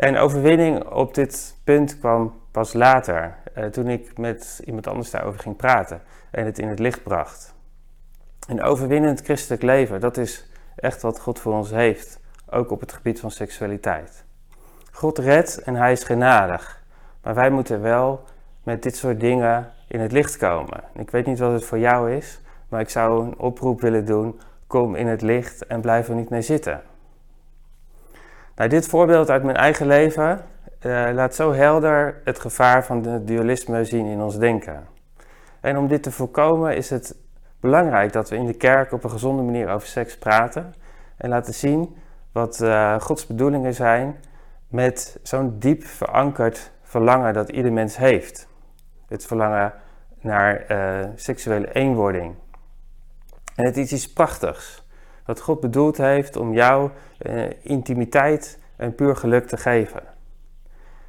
En 0.00 0.16
overwinning 0.16 0.84
op 0.84 1.14
dit 1.14 1.56
punt 1.64 1.98
kwam 1.98 2.34
pas 2.50 2.72
later, 2.72 3.36
uh, 3.56 3.64
toen 3.64 3.88
ik 3.88 4.18
met 4.18 4.62
iemand 4.64 4.86
anders 4.86 5.10
daarover 5.10 5.40
ging 5.40 5.56
praten 5.56 6.02
en 6.30 6.44
het 6.44 6.58
in 6.58 6.68
het 6.68 6.78
licht 6.78 7.02
bracht. 7.02 7.54
Een 8.48 8.62
overwinnend 8.62 9.20
christelijk 9.20 9.62
leven, 9.62 10.00
dat 10.00 10.16
is 10.16 10.50
echt 10.76 11.02
wat 11.02 11.20
God 11.20 11.38
voor 11.38 11.52
ons 11.52 11.70
heeft, 11.70 12.20
ook 12.50 12.70
op 12.70 12.80
het 12.80 12.92
gebied 12.92 13.20
van 13.20 13.30
seksualiteit. 13.30 14.24
God 14.92 15.18
redt 15.18 15.62
en 15.62 15.74
hij 15.74 15.92
is 15.92 16.04
genadig, 16.04 16.82
maar 17.22 17.34
wij 17.34 17.50
moeten 17.50 17.80
wel 17.80 18.24
met 18.62 18.82
dit 18.82 18.96
soort 18.96 19.20
dingen 19.20 19.72
in 19.88 20.00
het 20.00 20.12
licht 20.12 20.36
komen. 20.36 20.84
Ik 20.94 21.10
weet 21.10 21.26
niet 21.26 21.38
wat 21.38 21.52
het 21.52 21.64
voor 21.64 21.78
jou 21.78 22.12
is, 22.12 22.40
maar 22.68 22.80
ik 22.80 22.90
zou 22.90 23.24
een 23.24 23.38
oproep 23.38 23.80
willen 23.80 24.04
doen: 24.04 24.40
kom 24.66 24.94
in 24.94 25.06
het 25.06 25.22
licht 25.22 25.66
en 25.66 25.80
blijf 25.80 26.08
er 26.08 26.14
niet 26.14 26.30
mee 26.30 26.42
zitten. 26.42 26.82
Nou, 28.60 28.72
dit 28.72 28.86
voorbeeld 28.86 29.30
uit 29.30 29.42
mijn 29.42 29.56
eigen 29.56 29.86
leven 29.86 30.40
uh, 30.86 31.10
laat 31.12 31.34
zo 31.34 31.52
helder 31.52 32.20
het 32.24 32.40
gevaar 32.40 32.84
van 32.84 33.06
het 33.06 33.26
dualisme 33.26 33.84
zien 33.84 34.06
in 34.06 34.20
ons 34.20 34.38
denken. 34.38 34.86
En 35.60 35.78
om 35.78 35.88
dit 35.88 36.02
te 36.02 36.10
voorkomen 36.10 36.76
is 36.76 36.90
het 36.90 37.16
belangrijk 37.60 38.12
dat 38.12 38.28
we 38.28 38.36
in 38.36 38.46
de 38.46 38.54
kerk 38.54 38.92
op 38.92 39.04
een 39.04 39.10
gezonde 39.10 39.42
manier 39.42 39.68
over 39.68 39.88
seks 39.88 40.18
praten 40.18 40.74
en 41.16 41.28
laten 41.28 41.54
zien 41.54 41.96
wat 42.32 42.60
uh, 42.62 43.00
Gods 43.00 43.26
bedoelingen 43.26 43.74
zijn 43.74 44.16
met 44.68 45.18
zo'n 45.22 45.58
diep 45.58 45.84
verankerd 45.84 46.72
verlangen 46.82 47.34
dat 47.34 47.48
ieder 47.48 47.72
mens 47.72 47.96
heeft. 47.96 48.48
Het 49.08 49.26
verlangen 49.26 49.72
naar 50.20 50.64
uh, 50.70 51.08
seksuele 51.14 51.72
eenwording. 51.72 52.34
En 53.54 53.64
het 53.64 53.76
is 53.76 53.92
iets 53.92 54.12
prachtigs. 54.12 54.88
Wat 55.30 55.40
God 55.40 55.60
bedoeld 55.60 55.96
heeft 55.96 56.36
om 56.36 56.52
jou 56.52 56.90
uh, 57.22 57.50
intimiteit 57.62 58.58
en 58.76 58.94
puur 58.94 59.16
geluk 59.16 59.46
te 59.46 59.56
geven. 59.56 60.02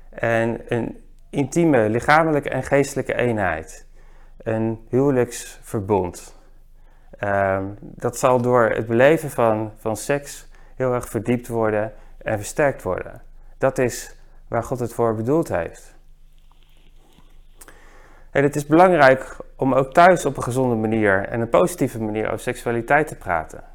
En 0.09 0.61
een 0.67 1.03
intieme 1.29 1.89
lichamelijke 1.89 2.49
en 2.49 2.63
geestelijke 2.63 3.15
eenheid. 3.15 3.85
Een 4.37 4.85
huwelijksverbond. 4.89 6.35
Uh, 7.19 7.59
dat 7.79 8.17
zal 8.17 8.41
door 8.41 8.69
het 8.69 8.87
beleven 8.87 9.29
van, 9.29 9.71
van 9.77 9.95
seks 9.95 10.47
heel 10.75 10.93
erg 10.93 11.09
verdiept 11.09 11.47
worden 11.47 11.93
en 12.17 12.37
versterkt 12.37 12.81
worden. 12.81 13.21
Dat 13.57 13.77
is 13.77 14.15
waar 14.47 14.63
God 14.63 14.79
het 14.79 14.93
voor 14.93 15.15
bedoeld 15.15 15.49
heeft. 15.49 15.95
En 18.31 18.43
het 18.43 18.55
is 18.55 18.65
belangrijk 18.65 19.37
om 19.55 19.73
ook 19.73 19.93
thuis 19.93 20.25
op 20.25 20.37
een 20.37 20.43
gezonde 20.43 20.75
manier 20.75 21.27
en 21.27 21.41
een 21.41 21.49
positieve 21.49 22.01
manier 22.01 22.25
over 22.25 22.39
seksualiteit 22.39 23.07
te 23.07 23.15
praten. 23.15 23.69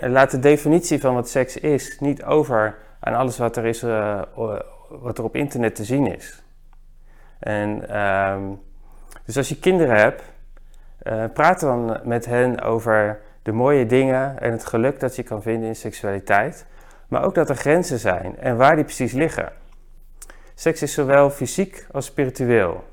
Laat 0.00 0.30
de 0.30 0.38
definitie 0.38 1.00
van 1.00 1.14
wat 1.14 1.28
seks 1.28 1.56
is 1.56 2.00
niet 2.00 2.24
over 2.24 2.78
aan 3.00 3.14
alles 3.14 3.38
wat 3.38 3.56
er, 3.56 3.64
is, 3.64 3.82
uh, 3.82 4.22
wat 4.88 5.18
er 5.18 5.24
op 5.24 5.36
internet 5.36 5.74
te 5.74 5.84
zien 5.84 6.06
is. 6.06 6.42
En, 7.38 8.00
um, 8.00 8.60
dus 9.24 9.36
als 9.36 9.48
je 9.48 9.58
kinderen 9.58 9.96
hebt, 9.96 10.22
uh, 11.02 11.24
praat 11.34 11.60
dan 11.60 12.00
met 12.04 12.26
hen 12.26 12.60
over 12.60 13.20
de 13.42 13.52
mooie 13.52 13.86
dingen 13.86 14.40
en 14.40 14.52
het 14.52 14.66
geluk 14.66 15.00
dat 15.00 15.16
je 15.16 15.22
kan 15.22 15.42
vinden 15.42 15.68
in 15.68 15.76
seksualiteit. 15.76 16.66
Maar 17.08 17.24
ook 17.24 17.34
dat 17.34 17.48
er 17.48 17.56
grenzen 17.56 17.98
zijn 17.98 18.38
en 18.38 18.56
waar 18.56 18.74
die 18.74 18.84
precies 18.84 19.12
liggen. 19.12 19.52
Seks 20.54 20.82
is 20.82 20.94
zowel 20.94 21.30
fysiek 21.30 21.86
als 21.92 22.06
spiritueel. 22.06 22.84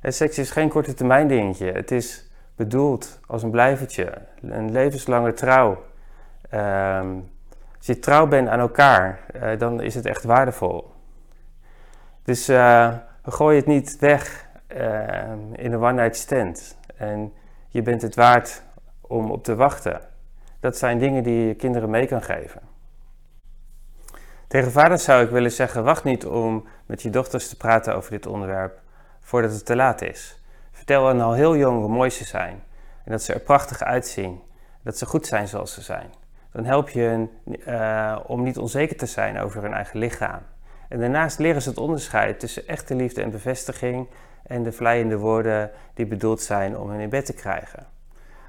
En 0.00 0.12
seks 0.12 0.38
is 0.38 0.50
geen 0.50 0.68
korte 0.68 0.94
termijn 0.94 1.28
dingetje. 1.28 1.72
Het 1.72 1.90
is 1.90 2.30
bedoeld 2.56 3.20
als 3.26 3.42
een 3.42 3.50
blijvertje, 3.50 4.12
een 4.40 4.72
levenslange 4.72 5.32
trouw. 5.32 5.82
Um, 6.54 7.30
als 7.76 7.86
je 7.86 7.98
trouw 7.98 8.26
bent 8.26 8.48
aan 8.48 8.60
elkaar, 8.60 9.20
uh, 9.34 9.58
dan 9.58 9.80
is 9.80 9.94
het 9.94 10.06
echt 10.06 10.24
waardevol. 10.24 10.92
Dus 12.22 12.48
uh, 12.48 12.94
gooi 13.22 13.56
het 13.56 13.66
niet 13.66 13.98
weg 13.98 14.46
uh, 14.76 15.32
in 15.52 15.72
een 15.72 15.82
one-night 15.82 16.16
stand. 16.16 16.76
En 16.96 17.32
je 17.68 17.82
bent 17.82 18.02
het 18.02 18.14
waard 18.14 18.62
om 19.00 19.30
op 19.30 19.44
te 19.44 19.54
wachten. 19.54 20.00
Dat 20.60 20.76
zijn 20.76 20.98
dingen 20.98 21.22
die 21.22 21.46
je 21.46 21.54
kinderen 21.54 21.90
mee 21.90 22.06
kan 22.06 22.22
geven. 22.22 22.60
Tegen 24.46 24.72
vaders 24.72 25.04
zou 25.04 25.24
ik 25.24 25.30
willen 25.30 25.52
zeggen: 25.52 25.84
wacht 25.84 26.04
niet 26.04 26.26
om 26.26 26.66
met 26.86 27.02
je 27.02 27.10
dochters 27.10 27.48
te 27.48 27.56
praten 27.56 27.96
over 27.96 28.10
dit 28.10 28.26
onderwerp 28.26 28.80
voordat 29.20 29.52
het 29.52 29.66
te 29.66 29.76
laat 29.76 30.02
is. 30.02 30.42
Vertel 30.72 31.06
hen 31.06 31.20
al 31.20 31.32
heel 31.32 31.56
jong 31.56 31.78
hoe 31.78 31.88
mooi 31.88 32.10
ze 32.10 32.24
zijn 32.24 32.62
en 33.04 33.10
dat 33.12 33.22
ze 33.22 33.32
er 33.32 33.40
prachtig 33.40 33.82
uitzien, 33.82 34.42
dat 34.82 34.98
ze 34.98 35.06
goed 35.06 35.26
zijn 35.26 35.48
zoals 35.48 35.74
ze 35.74 35.82
zijn. 35.82 36.20
Dan 36.52 36.64
help 36.64 36.88
je 36.88 37.00
hen 37.00 37.30
uh, 37.68 38.18
om 38.26 38.42
niet 38.42 38.58
onzeker 38.58 38.96
te 38.96 39.06
zijn 39.06 39.38
over 39.38 39.62
hun 39.62 39.72
eigen 39.72 39.98
lichaam. 39.98 40.40
En 40.88 40.98
daarnaast 41.00 41.38
leren 41.38 41.62
ze 41.62 41.68
het 41.68 41.78
onderscheid 41.78 42.40
tussen 42.40 42.66
echte 42.66 42.94
liefde 42.94 43.22
en 43.22 43.30
bevestiging 43.30 44.08
en 44.42 44.62
de 44.62 44.72
vleiende 44.72 45.18
woorden 45.18 45.70
die 45.94 46.06
bedoeld 46.06 46.40
zijn 46.40 46.78
om 46.78 46.90
hen 46.90 47.00
in 47.00 47.08
bed 47.08 47.26
te 47.26 47.34
krijgen. 47.34 47.86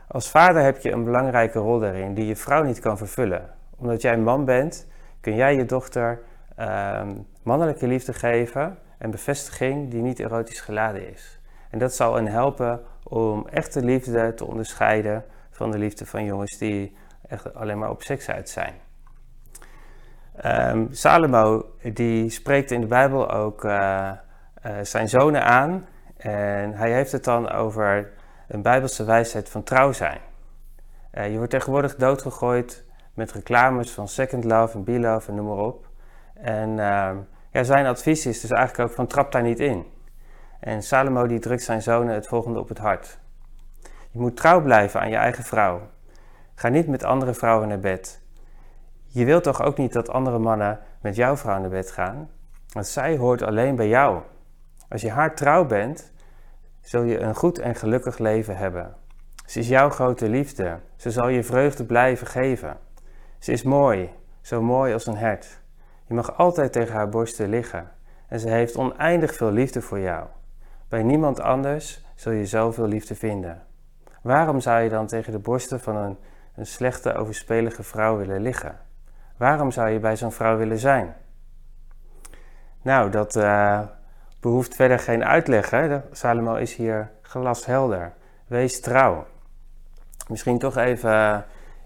Als 0.07 0.29
vader 0.29 0.63
heb 0.63 0.77
je 0.77 0.91
een 0.91 1.03
belangrijke 1.03 1.59
rol 1.59 1.79
daarin 1.79 2.13
die 2.13 2.25
je 2.25 2.35
vrouw 2.35 2.63
niet 2.63 2.79
kan 2.79 2.97
vervullen. 2.97 3.49
Omdat 3.77 4.01
jij 4.01 4.17
man 4.17 4.45
bent, 4.45 4.87
kun 5.21 5.35
jij 5.35 5.55
je 5.55 5.65
dochter 5.65 6.21
uh, 6.59 7.01
mannelijke 7.43 7.87
liefde 7.87 8.13
geven 8.13 8.77
en 8.97 9.11
bevestiging 9.11 9.91
die 9.91 10.01
niet 10.01 10.19
erotisch 10.19 10.61
geladen 10.61 11.13
is. 11.13 11.39
En 11.69 11.79
dat 11.79 11.93
zal 11.93 12.15
hen 12.15 12.27
helpen 12.27 12.81
om 13.03 13.47
echte 13.47 13.83
liefde 13.83 14.33
te 14.33 14.45
onderscheiden 14.45 15.25
van 15.51 15.71
de 15.71 15.77
liefde 15.77 16.05
van 16.05 16.25
jongens 16.25 16.57
die 16.57 16.95
echt 17.33 17.55
alleen 17.55 17.77
maar 17.77 17.89
op 17.89 18.03
seks 18.03 18.29
uit 18.29 18.49
zijn. 18.49 18.73
Um, 20.45 20.87
Salomo 20.91 21.65
die 21.93 22.29
spreekt 22.29 22.71
in 22.71 22.81
de 22.81 22.87
Bijbel 22.87 23.31
ook 23.31 23.63
uh, 23.63 24.11
uh, 24.65 24.71
zijn 24.81 25.09
zonen 25.09 25.43
aan 25.43 25.87
en 26.17 26.73
hij 26.73 26.91
heeft 26.91 27.11
het 27.11 27.23
dan 27.23 27.51
over 27.51 28.11
een 28.47 28.61
bijbelse 28.61 29.03
wijsheid 29.03 29.49
van 29.49 29.63
trouw 29.63 29.91
zijn. 29.91 30.19
Uh, 31.13 31.31
je 31.31 31.37
wordt 31.37 31.51
tegenwoordig 31.51 31.95
doodgegooid 31.95 32.83
met 33.13 33.31
reclames 33.31 33.91
van 33.91 34.07
Second 34.07 34.43
Love 34.43 34.77
en 34.77 34.83
Be-Love 34.83 35.29
en 35.29 35.35
noem 35.35 35.47
maar 35.47 35.65
op. 35.65 35.87
En 36.33 36.79
ehm, 36.79 37.17
ja, 37.51 37.63
zijn 37.63 37.85
advies 37.85 38.25
is 38.25 38.41
dus 38.41 38.49
eigenlijk 38.49 38.89
ook 38.89 38.95
van 38.95 39.07
trap 39.07 39.31
daar 39.31 39.41
niet 39.41 39.59
in. 39.59 39.85
En 40.59 40.83
Salomo 40.83 41.27
die 41.27 41.39
drukt 41.39 41.63
zijn 41.63 41.81
zonen 41.81 42.13
het 42.13 42.27
volgende 42.27 42.59
op 42.59 42.69
het 42.69 42.77
hart. 42.77 43.19
Je 44.11 44.19
moet 44.19 44.35
trouw 44.35 44.61
blijven 44.61 44.99
aan 44.99 45.09
je 45.09 45.15
eigen 45.15 45.43
vrouw. 45.43 45.81
Ga 46.55 46.67
niet 46.69 46.87
met 46.87 47.03
andere 47.03 47.33
vrouwen 47.33 47.67
naar 47.67 47.79
bed. 47.79 48.21
Je 49.05 49.25
wilt 49.25 49.43
toch 49.43 49.61
ook 49.61 49.77
niet 49.77 49.93
dat 49.93 50.09
andere 50.09 50.39
mannen 50.39 50.79
met 51.01 51.15
jouw 51.15 51.37
vrouw 51.37 51.59
naar 51.59 51.69
bed 51.69 51.91
gaan? 51.91 52.29
Want 52.71 52.87
zij 52.87 53.17
hoort 53.17 53.41
alleen 53.41 53.75
bij 53.75 53.87
jou. 53.87 54.21
Als 54.89 55.01
je 55.01 55.09
haar 55.09 55.35
trouw 55.35 55.65
bent, 55.65 56.11
zul 56.81 57.03
je 57.03 57.19
een 57.19 57.35
goed 57.35 57.59
en 57.59 57.75
gelukkig 57.75 58.17
leven 58.17 58.57
hebben. 58.57 58.95
Ze 59.45 59.59
is 59.59 59.67
jouw 59.67 59.89
grote 59.89 60.29
liefde. 60.29 60.79
Ze 60.95 61.11
zal 61.11 61.27
je 61.27 61.43
vreugde 61.43 61.85
blijven 61.85 62.27
geven. 62.27 62.77
Ze 63.39 63.51
is 63.51 63.63
mooi, 63.63 64.09
zo 64.41 64.61
mooi 64.61 64.93
als 64.93 65.07
een 65.07 65.17
hert. 65.17 65.61
Je 66.07 66.13
mag 66.13 66.37
altijd 66.37 66.71
tegen 66.71 66.95
haar 66.95 67.09
borsten 67.09 67.49
liggen 67.49 67.91
en 68.27 68.39
ze 68.39 68.49
heeft 68.49 68.75
oneindig 68.75 69.33
veel 69.33 69.51
liefde 69.51 69.81
voor 69.81 69.99
jou. 69.99 70.25
Bij 70.89 71.03
niemand 71.03 71.39
anders 71.39 72.05
zul 72.15 72.31
je 72.31 72.45
zoveel 72.45 72.87
liefde 72.87 73.15
vinden. 73.15 73.63
Waarom 74.21 74.59
zou 74.59 74.81
je 74.81 74.89
dan 74.89 75.07
tegen 75.07 75.31
de 75.31 75.39
borsten 75.39 75.79
van 75.79 75.95
een, 75.95 76.17
een 76.55 76.65
slechte, 76.65 77.13
overspelige 77.13 77.83
vrouw 77.83 78.17
willen 78.17 78.41
liggen? 78.41 78.79
Waarom 79.37 79.71
zou 79.71 79.89
je 79.89 79.99
bij 79.99 80.15
zo'n 80.15 80.31
vrouw 80.31 80.57
willen 80.57 80.79
zijn? 80.79 81.15
Nou, 82.81 83.09
dat 83.09 83.35
uh, 83.35 83.79
behoeft 84.39 84.75
verder 84.75 84.99
geen 84.99 85.25
uitleg. 85.25 85.69
Hè? 85.69 86.01
Salomo 86.11 86.55
is 86.55 86.75
hier 86.75 87.11
glashelder. 87.21 88.13
Wees 88.47 88.81
trouw. 88.81 89.25
Misschien 90.27 90.59
toch 90.59 90.77
even 90.77 91.11
uh, 91.11 91.37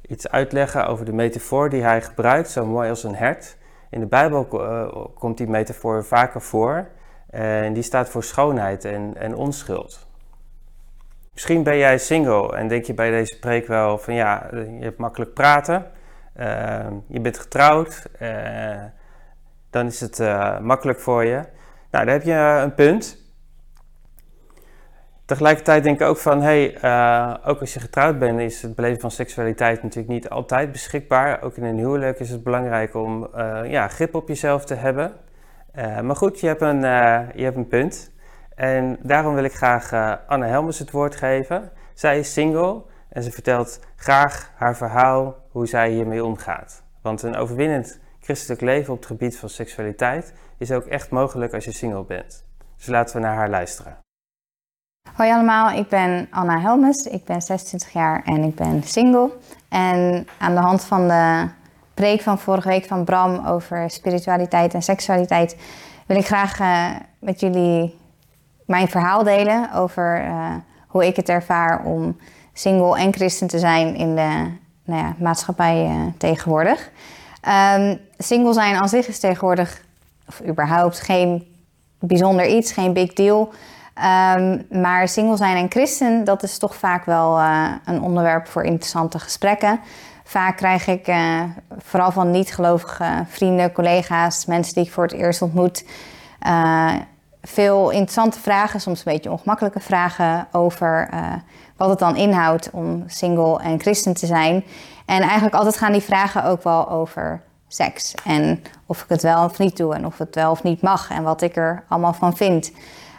iets 0.02 0.30
uitleggen 0.30 0.88
over 0.88 1.06
de 1.06 1.14
metafoor 1.14 1.70
die 1.70 1.84
hij 1.84 2.02
gebruikt, 2.02 2.50
zo 2.50 2.66
mooi 2.66 2.90
als 2.90 3.04
een 3.04 3.16
hert. 3.16 3.58
In 3.90 4.00
de 4.00 4.06
Bijbel 4.06 4.48
uh, 4.52 5.06
komt 5.14 5.38
die 5.38 5.48
metafoor 5.48 6.06
vaker 6.06 6.42
voor. 6.42 6.88
En 7.30 7.74
die 7.74 7.84
staat 7.84 8.10
voor 8.10 8.24
schoonheid 8.24 8.86
en, 8.86 9.14
en 9.18 9.36
onschuld. 9.36 10.07
Misschien 11.38 11.64
ben 11.64 11.78
jij 11.78 11.98
single 11.98 12.56
en 12.56 12.68
denk 12.68 12.86
je 12.86 12.94
bij 12.94 13.10
deze 13.10 13.40
preek 13.40 13.68
wel 13.68 13.98
van 13.98 14.14
ja, 14.14 14.48
je 14.52 14.84
hebt 14.84 14.98
makkelijk 14.98 15.34
praten. 15.34 15.92
Uh, 16.40 16.88
je 17.08 17.20
bent 17.20 17.40
getrouwd. 17.40 18.10
Uh, 18.22 18.84
dan 19.70 19.86
is 19.86 20.00
het 20.00 20.20
uh, 20.20 20.60
makkelijk 20.60 21.00
voor 21.00 21.26
je. 21.26 21.42
Nou, 21.92 22.06
dan 22.06 22.08
heb 22.08 22.24
je 22.24 22.60
een 22.64 22.74
punt. 22.74 23.18
Tegelijkertijd 25.26 25.84
denk 25.84 26.02
ik 26.02 26.08
ook 26.08 26.18
van, 26.18 26.42
hey, 26.42 26.76
ook 27.46 27.60
als 27.60 27.74
je 27.74 27.80
getrouwd 27.80 28.20
bent, 28.20 28.40
is 28.40 28.62
het 28.62 28.76
beleven 28.76 29.00
van 29.00 29.12
seksualiteit 29.12 29.84
natuurlijk 29.84 30.14
niet 30.14 30.30
altijd 30.30 30.72
beschikbaar. 30.72 31.42
Ook 31.42 31.56
in 31.56 31.64
een 31.64 31.78
huwelijk 31.78 32.20
is 32.20 32.30
het 32.30 32.44
belangrijk 32.44 32.96
om 32.96 33.30
ja, 33.66 33.88
grip 33.88 34.16
op 34.16 34.28
jezelf 34.28 34.66
te 34.66 34.76
hebben. 34.76 35.14
Maar 36.02 36.16
goed, 36.16 36.40
je 36.40 36.48
hebt, 36.48 36.62
een, 36.62 36.82
je 37.36 37.44
hebt 37.44 37.58
een 37.58 37.68
punt. 37.68 38.16
En 38.58 38.98
daarom 39.02 39.34
wil 39.34 39.44
ik 39.44 39.54
graag 39.54 39.94
Anne 40.28 40.46
Helmers 40.46 40.80
het 40.80 40.92
woord 40.92 41.16
geven. 41.16 41.72
Zij 41.94 42.20
is 42.20 42.34
single 42.34 42.84
en 43.10 43.24
ze 43.24 43.32
vertelt 43.32 43.80
graag 43.96 44.52
haar 44.56 44.76
verhaal 44.76 45.36
hoe 45.52 45.68
zij 45.68 45.90
hiermee 45.90 46.26
omgaat. 46.26 46.84
Want 47.02 47.22
een 47.22 47.36
overwinnend 47.36 48.00
christelijk 48.20 48.62
leven 48.62 48.94
op 48.94 49.00
het 49.00 49.08
gebied 49.08 49.38
van 49.38 49.50
seksualiteit 49.50 50.34
is 50.58 50.72
ook 50.72 50.86
echt 50.86 51.10
mogelijk 51.10 51.54
als 51.54 51.66
je 51.66 51.72
single 51.72 52.04
bent. 52.04 52.46
Dus 52.78 52.88
laten 52.88 53.16
we 53.16 53.22
naar 53.22 53.36
haar 53.36 53.50
luisteren. 53.50 53.98
Hoi 55.14 55.32
allemaal, 55.32 55.72
ik 55.72 55.90
ben 55.90 56.28
Anna 56.32 56.60
Helmes, 56.60 57.06
ik 57.06 57.26
ben 57.26 57.42
26 57.42 57.92
jaar 57.94 58.24
en 58.26 58.44
ik 58.44 58.56
ben 58.56 58.84
single. 58.84 59.32
En 59.70 60.28
aan 60.38 60.56
de 60.56 60.62
hand 60.62 60.86
van 60.86 61.08
de 61.08 61.48
preek 61.94 62.22
van 62.22 62.40
vorige 62.40 62.68
week 62.68 62.86
van 62.86 63.04
Bram 63.04 63.46
over 63.46 63.90
spiritualiteit 63.90 64.74
en 64.74 64.82
seksualiteit 64.82 65.58
wil 66.08 66.18
ik 66.18 66.26
graag 66.26 66.60
uh, 66.60 66.96
met 67.20 67.40
jullie 67.40 67.98
mijn 68.68 68.88
verhaal 68.88 69.24
delen 69.24 69.74
over 69.74 70.26
uh, 70.26 70.56
hoe 70.88 71.06
ik 71.06 71.16
het 71.16 71.30
ervaar 71.30 71.84
om 71.84 72.18
single 72.54 72.98
en 72.98 73.14
christen 73.14 73.48
te 73.48 73.60
zijn 73.60 73.96
in 73.96 74.16
de 74.16 74.52
nou 74.84 75.02
ja, 75.02 75.16
maatschappij 75.18 75.86
uh, 75.86 76.02
tegenwoordig. 76.18 76.90
Um, 77.76 78.00
single 78.18 78.54
zijn 78.54 78.76
aan 78.76 78.90
zich 78.90 79.08
is 79.08 79.20
tegenwoordig, 79.20 79.82
of 80.28 80.42
überhaupt, 80.48 81.00
geen 81.00 81.56
bijzonder 82.00 82.48
iets, 82.48 82.72
geen 82.72 82.94
big 82.94 83.14
deal. 83.14 83.54
Ehm, 83.94 84.62
maar 84.70 85.08
single 85.08 85.38
zijn 85.38 85.58
en 85.58 85.72
christen, 85.72 86.24
dat 86.24 86.44
is 86.44 86.58
toch 86.58 86.76
vaak 86.76 87.06
wel 87.06 87.40
uh, 87.40 87.72
een 87.86 88.02
onderwerp 88.02 88.48
voor 88.48 88.64
interessante 88.64 89.20
gesprekken. 89.20 89.80
Vaak 90.24 90.58
krijg 90.58 90.88
ik, 90.88 91.16
vooral 91.78 92.12
van 92.12 92.32
niet-gelovige 92.32 93.26
vrienden, 93.28 93.72
collega's, 93.72 94.46
mensen 94.46 94.74
die 94.74 94.84
ik 94.84 94.92
voor 94.92 95.04
het 95.04 95.14
eerst 95.14 95.42
ontmoet, 95.42 95.86
veel 97.48 97.90
interessante 97.90 98.40
vragen, 98.40 98.82
soms 98.82 98.98
een 98.98 99.12
beetje 99.14 99.32
ongemakkelijke 99.32 99.80
vragen 99.80 100.48
over 100.52 101.10
wat 101.78 101.90
het 101.90 102.00
dan 102.00 102.16
inhoudt 102.16 102.70
om 102.72 103.04
single 103.08 103.62
en 103.62 103.80
christen 103.80 104.14
te 104.14 104.26
zijn. 104.26 104.64
En 105.06 105.22
eigenlijk 105.22 105.56
altijd 105.56 105.78
gaan 105.78 105.92
die 105.92 106.02
vragen 106.02 106.44
ook 106.44 106.64
wel 106.64 106.90
over 106.90 107.42
seks. 107.68 108.14
En 108.26 108.64
of 108.86 109.02
ik 109.02 109.10
het 109.10 109.22
wel 109.22 109.44
of 109.44 109.58
niet 109.58 109.78
doe 109.78 109.96
en 109.96 110.06
of 110.06 110.18
het 110.18 110.36
wel 110.36 110.52
of 110.52 110.64
niet 110.64 110.82
mag 110.82 111.10
en 111.10 111.24
wat 111.24 111.42
ik 111.42 111.56
er 111.56 111.84
allemaal 111.88 112.14
van 112.14 112.36
vind. 112.36 112.72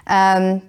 Um, 0.05 0.63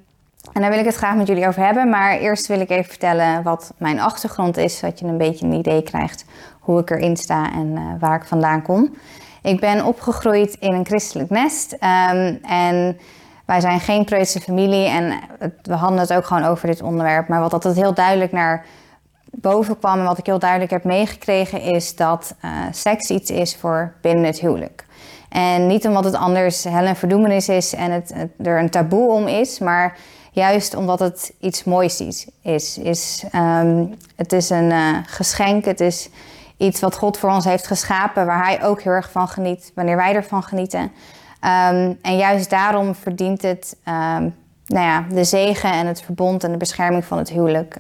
en 0.54 0.62
daar 0.62 0.70
wil 0.70 0.80
ik 0.80 0.86
het 0.86 0.96
graag 0.96 1.16
met 1.16 1.28
jullie 1.28 1.48
over 1.48 1.66
hebben. 1.66 1.90
Maar 1.90 2.18
eerst 2.18 2.48
wil 2.48 2.60
ik 2.60 2.70
even 2.70 2.90
vertellen 2.90 3.44
wat 3.44 3.74
mijn 3.78 4.00
achtergrond 4.00 4.58
is, 4.58 4.78
zodat 4.78 5.00
je 5.00 5.06
een 5.06 5.18
beetje 5.18 5.46
een 5.46 5.54
idee 5.54 5.84
krijgt 5.84 6.26
hoe 6.60 6.80
ik 6.80 6.90
erin 6.90 7.18
sta 7.18 7.52
en 7.52 7.68
uh, 7.68 7.82
waar 8.00 8.16
ik 8.16 8.28
vandaan 8.28 8.62
kom. 8.62 8.96
Ik 9.42 9.60
ben 9.60 9.86
opgegroeid 9.86 10.58
in 10.60 10.74
een 10.74 10.86
christelijk 10.86 11.30
nest. 11.30 11.74
Um, 11.74 12.40
en 12.44 13.00
wij 13.50 13.60
zijn 13.60 13.80
geen 13.80 14.06
preutse 14.06 14.40
familie 14.40 14.88
en 14.88 15.20
het, 15.40 15.54
we 15.62 15.74
hadden 15.74 16.00
het 16.00 16.14
ook 16.14 16.26
gewoon 16.26 16.44
over 16.44 16.68
dit 16.68 16.82
onderwerp. 16.82 17.28
Maar 17.28 17.40
wat 17.40 17.54
altijd 17.54 17.76
heel 17.76 17.94
duidelijk 17.94 18.32
naar 18.32 18.66
boven 19.32 19.80
kwam 19.80 20.00
en 20.00 20.06
wat 20.06 20.18
ik 20.18 20.26
heel 20.26 20.40
duidelijk 20.40 20.72
heb 20.72 20.84
meegekregen, 20.84 21.62
is 21.62 21.96
dat 21.96 22.36
uh, 22.46 22.52
seks 22.72 23.10
iets 23.10 23.30
is 23.32 23.56
voor 23.56 23.94
binnen 24.02 24.26
het 24.26 24.40
huwelijk. 24.40 24.86
En 25.30 25.68
niet 25.68 25.88
omdat 25.88 26.04
het 26.04 26.16
anders 26.16 26.64
hel 26.64 26.86
en 26.86 26.96
verdoemenis 26.96 27.50
is 27.50 27.74
en 27.74 27.92
het, 27.92 28.12
het, 28.14 28.48
er 28.48 28.60
een 28.60 28.70
taboe 28.70 29.12
om 29.12 29.28
is, 29.28 29.60
maar 29.60 29.98
juist 30.32 30.76
omdat 30.76 31.00
het 31.00 31.34
iets 31.40 31.64
moois 31.64 32.02
is. 32.02 32.28
is, 32.42 32.78
is 32.78 33.24
um, 33.36 33.94
het 34.16 34.34
is 34.34 34.50
een 34.50 34.72
uh, 34.72 34.98
geschenk, 35.06 35.66
het 35.66 35.80
is 35.80 36.10
iets 36.58 36.80
wat 36.80 36.96
God 36.96 37.18
voor 37.18 37.30
ons 37.30 37.46
heeft 37.46 37.68
geschapen, 37.68 38.26
waar 38.26 38.46
Hij 38.46 38.64
ook 38.64 38.82
heel 38.82 38.94
erg 38.94 39.12
van 39.12 39.28
geniet, 39.28 39.72
wanneer 39.76 39.96
wij 39.96 40.16
ervan 40.16 40.44
genieten. 40.44 40.92
Um, 41.42 41.98
en 42.02 42.18
juist 42.18 42.50
daarom 42.50 42.96
verdient 42.96 43.42
het 43.42 43.78
um, 43.88 44.36
nou 44.66 44.86
ja, 44.86 45.06
de 45.10 45.24
zegen 45.24 45.72
en 45.72 45.88
het 45.88 46.02
verbond 46.02 46.44
en 46.44 46.52
de 46.52 46.58
bescherming 46.58 47.06
van 47.06 47.18
het 47.18 47.30
huwelijk, 47.30 47.80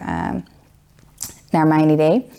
naar 1.49 1.67
mijn 1.67 1.89
idee. 1.89 2.31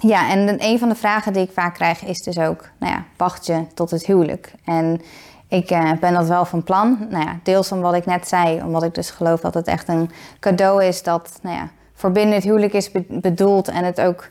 ja, 0.00 0.30
en 0.30 0.64
een 0.64 0.78
van 0.78 0.88
de 0.88 0.94
vragen 0.94 1.32
die 1.32 1.42
ik 1.42 1.52
vaak 1.52 1.74
krijg 1.74 2.04
is 2.04 2.22
dus 2.22 2.38
ook, 2.38 2.68
nou 2.78 2.92
ja, 2.92 3.04
wacht 3.16 3.46
je 3.46 3.66
tot 3.74 3.90
het 3.90 4.06
huwelijk? 4.06 4.52
En 4.64 5.00
ik 5.48 5.70
uh, 5.70 5.92
ben 6.00 6.12
dat 6.12 6.28
wel 6.28 6.44
van 6.44 6.62
plan. 6.62 7.06
Nou 7.10 7.24
ja, 7.24 7.38
deels 7.42 7.72
om 7.72 7.80
wat 7.80 7.94
ik 7.94 8.06
net 8.06 8.28
zei, 8.28 8.62
omdat 8.62 8.82
ik 8.82 8.94
dus 8.94 9.10
geloof 9.10 9.40
dat 9.40 9.54
het 9.54 9.66
echt 9.66 9.88
een 9.88 10.10
cadeau 10.40 10.84
is 10.84 11.02
dat 11.02 11.38
nou 11.42 11.56
ja, 11.56 11.68
voor 11.94 12.12
binnen 12.12 12.34
het 12.34 12.44
huwelijk 12.44 12.72
is 12.72 12.90
bedoeld 13.08 13.68
en 13.68 13.84
het 13.84 14.00
ook 14.00 14.30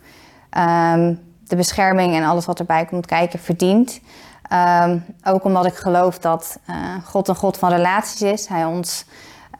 de 1.48 1.56
bescherming 1.56 2.16
en 2.16 2.24
alles 2.24 2.46
wat 2.46 2.60
erbij 2.60 2.86
komt 2.86 3.06
kijken 3.06 3.40
verdient. 3.40 4.02
Um, 4.54 5.06
ook 5.24 5.44
omdat 5.44 5.66
ik 5.66 5.76
geloof 5.76 6.20
dat 6.20 6.60
uh, 6.70 6.76
God 7.06 7.28
een 7.28 7.36
God 7.36 7.58
van 7.58 7.70
relaties 7.70 8.22
is. 8.22 8.48
Hij 8.48 8.66
ons 8.66 9.06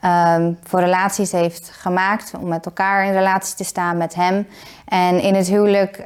um, 0.04 0.58
voor 0.62 0.80
relaties 0.80 1.32
heeft 1.32 1.70
gemaakt 1.70 2.32
om 2.38 2.48
met 2.48 2.66
elkaar 2.66 3.04
in 3.04 3.12
relatie 3.12 3.56
te 3.56 3.64
staan 3.64 3.96
met 3.96 4.14
Hem. 4.14 4.48
En 4.84 5.20
in 5.20 5.34
het 5.34 5.46
huwelijk 5.46 6.04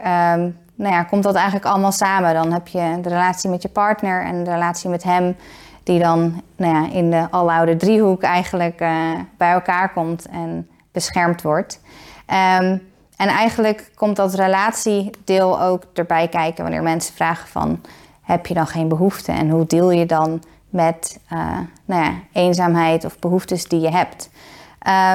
nou 0.76 0.94
ja, 0.94 1.02
komt 1.02 1.22
dat 1.22 1.34
eigenlijk 1.34 1.66
allemaal 1.66 1.92
samen. 1.92 2.34
Dan 2.34 2.52
heb 2.52 2.68
je 2.68 2.98
de 3.02 3.08
relatie 3.08 3.50
met 3.50 3.62
je 3.62 3.68
partner 3.68 4.24
en 4.24 4.44
de 4.44 4.50
relatie 4.50 4.90
met 4.90 5.02
hem, 5.02 5.36
die 5.82 5.98
dan 5.98 6.42
nou 6.56 6.74
ja, 6.74 6.92
in 6.92 7.10
de 7.10 7.26
aloude 7.30 7.76
driehoek 7.76 8.22
eigenlijk 8.22 8.80
uh, 8.80 9.10
bij 9.36 9.50
elkaar 9.50 9.92
komt 9.92 10.26
en 10.26 10.68
beschermd 10.92 11.42
wordt. 11.42 11.80
En 12.26 13.28
eigenlijk 13.28 13.90
komt 13.94 14.16
dat 14.16 14.34
relatiedeel 14.34 15.60
ook 15.60 15.82
erbij 15.94 16.28
kijken 16.28 16.62
wanneer 16.62 16.82
mensen 16.82 17.14
vragen 17.14 17.48
van... 17.48 17.80
heb 18.26 18.46
je 18.46 18.54
dan 18.54 18.66
geen 18.66 18.88
behoefte 18.88 19.32
en 19.32 19.50
hoe 19.50 19.66
deel 19.66 19.90
je 19.90 20.06
dan 20.06 20.42
met 20.70 21.20
uh, 21.32 21.58
nou 21.84 22.02
ja, 22.04 22.14
eenzaamheid 22.32 23.04
of 23.04 23.18
behoeftes 23.18 23.68
die 23.68 23.80
je 23.80 23.90
hebt? 23.90 24.30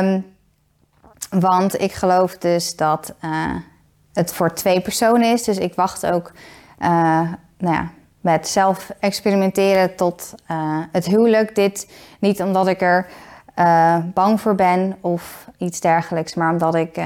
Um, 0.02 0.26
want 1.30 1.82
ik 1.82 1.94
geloof 1.94 2.38
dus 2.38 2.76
dat 2.76 3.14
uh, 3.26 3.56
het 4.14 4.34
voor 4.34 4.54
twee 4.54 4.82
personen 4.82 5.32
is. 5.32 5.44
Dus 5.44 5.58
ik 5.58 5.76
wacht 5.76 6.06
ook 6.06 6.32
uh, 6.80 6.88
nou 7.58 7.76
ja, 7.76 7.90
met 8.22 8.48
zelf 8.48 8.92
experimenteren 9.00 9.96
tot 9.96 10.36
het 10.92 11.06
huwelijk. 11.06 11.56
Dit 11.56 11.92
niet 12.20 12.42
omdat 12.42 12.68
ik 12.68 12.82
er 12.82 13.10
bang 14.14 14.42
voor 14.42 14.56
ben 14.56 14.98
of 15.02 15.48
iets 15.58 15.80
dergelijks, 15.80 16.36
maar 16.36 16.52
omdat 16.52 16.76
ik 16.76 16.98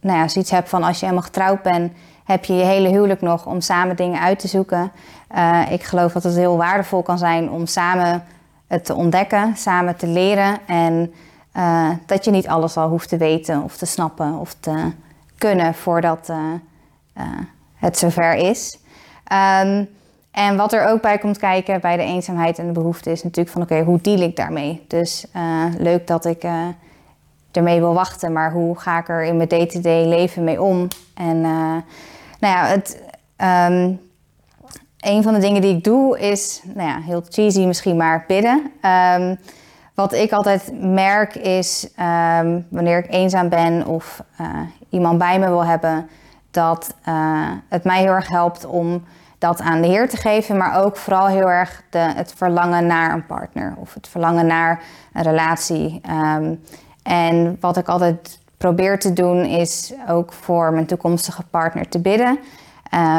nou 0.00 0.18
ja, 0.18 0.28
zoiets 0.28 0.50
heb 0.50 0.68
van 0.68 0.82
als 0.82 0.98
je 0.98 1.04
helemaal 1.04 1.26
getrouwd 1.26 1.62
bent, 1.62 1.92
heb 2.24 2.44
je 2.44 2.54
je 2.54 2.64
hele 2.64 2.88
huwelijk 2.88 3.20
nog 3.20 3.46
om 3.46 3.60
samen 3.60 3.96
dingen 3.96 4.20
uit 4.20 4.38
te 4.38 4.48
zoeken. 4.48 4.92
ik 5.70 5.82
geloof 5.82 6.12
dat 6.12 6.22
het 6.22 6.34
heel 6.34 6.56
waardevol 6.56 7.02
kan 7.02 7.18
zijn 7.18 7.50
om 7.50 7.66
samen 7.66 8.24
het 8.66 8.84
te 8.84 8.94
ontdekken, 8.94 9.56
samen 9.56 9.96
te 9.96 10.06
leren 10.06 10.58
en 10.66 11.12
dat 12.06 12.24
je 12.24 12.30
niet 12.30 12.48
alles 12.48 12.76
al 12.76 12.88
hoeft 12.88 13.08
te 13.08 13.16
weten 13.16 13.62
of 13.62 13.76
te 13.76 13.86
snappen 13.86 14.34
of 14.34 14.54
te 14.60 14.92
kunnen 15.38 15.74
voordat 15.74 16.28
uh, 16.30 17.24
het 17.74 17.98
zover 17.98 18.34
is. 18.34 18.78
Um, 19.62 19.88
en 20.30 20.56
wat 20.56 20.72
er 20.72 20.86
ook 20.86 21.02
bij 21.02 21.18
komt 21.18 21.38
kijken 21.38 21.80
bij 21.80 21.96
de 21.96 22.02
eenzaamheid 22.02 22.58
en 22.58 22.66
de 22.66 22.72
behoefte 22.72 23.10
is 23.10 23.22
natuurlijk 23.22 23.54
van 23.54 23.62
oké, 23.62 23.82
hoe 23.82 24.00
deal 24.00 24.20
ik 24.20 24.36
daarmee? 24.36 24.84
Dus 24.88 25.26
leuk 25.78 26.06
dat 26.06 26.24
ik 26.24 26.42
ermee 27.58 27.80
wil 27.80 27.94
wachten, 27.94 28.32
maar 28.32 28.52
hoe 28.52 28.78
ga 28.78 28.98
ik 28.98 29.08
er 29.08 29.22
in 29.22 29.36
mijn 29.36 29.48
day-to-day 29.48 30.02
-day 30.02 30.08
leven 30.08 30.44
mee 30.44 30.62
om? 30.62 30.88
En 31.14 31.40
nou 31.40 32.54
ja, 32.54 32.64
het, 32.64 33.02
um, 33.70 34.00
een 35.00 35.22
van 35.22 35.34
de 35.34 35.40
dingen 35.40 35.62
die 35.62 35.76
ik 35.76 35.84
doe 35.84 36.18
is, 36.18 36.62
nou 36.74 36.88
ja, 36.88 37.00
heel 37.00 37.22
cheesy 37.28 37.64
misschien, 37.64 37.96
maar 37.96 38.24
bidden. 38.26 38.72
Um, 39.16 39.38
wat 39.94 40.12
ik 40.12 40.32
altijd 40.32 40.70
merk 40.80 41.34
is 41.34 41.88
um, 42.40 42.66
wanneer 42.70 42.98
ik 42.98 43.12
eenzaam 43.12 43.48
ben 43.48 43.86
of 43.86 44.22
uh, 44.40 44.46
iemand 44.88 45.18
bij 45.18 45.38
me 45.38 45.46
wil 45.46 45.64
hebben, 45.64 46.08
dat 46.50 46.94
uh, 47.08 47.50
het 47.68 47.84
mij 47.84 48.00
heel 48.00 48.12
erg 48.12 48.28
helpt 48.28 48.66
om 48.66 49.04
dat 49.38 49.60
aan 49.60 49.80
de 49.80 49.88
Heer 49.88 50.08
te 50.08 50.16
geven, 50.16 50.56
maar 50.56 50.84
ook 50.84 50.96
vooral 50.96 51.26
heel 51.26 51.50
erg 51.50 51.82
de, 51.90 51.98
het 51.98 52.32
verlangen 52.36 52.86
naar 52.86 53.12
een 53.12 53.26
partner 53.26 53.74
of 53.76 53.94
het 53.94 54.08
verlangen 54.08 54.46
naar 54.46 54.82
een 55.12 55.22
relatie. 55.22 56.00
En 57.08 57.56
wat 57.60 57.76
ik 57.76 57.88
altijd 57.88 58.38
probeer 58.56 58.98
te 58.98 59.12
doen 59.12 59.44
is 59.44 59.92
ook 60.08 60.32
voor 60.32 60.72
mijn 60.72 60.86
toekomstige 60.86 61.42
partner 61.50 61.88
te 61.88 62.00
bidden. 62.00 62.38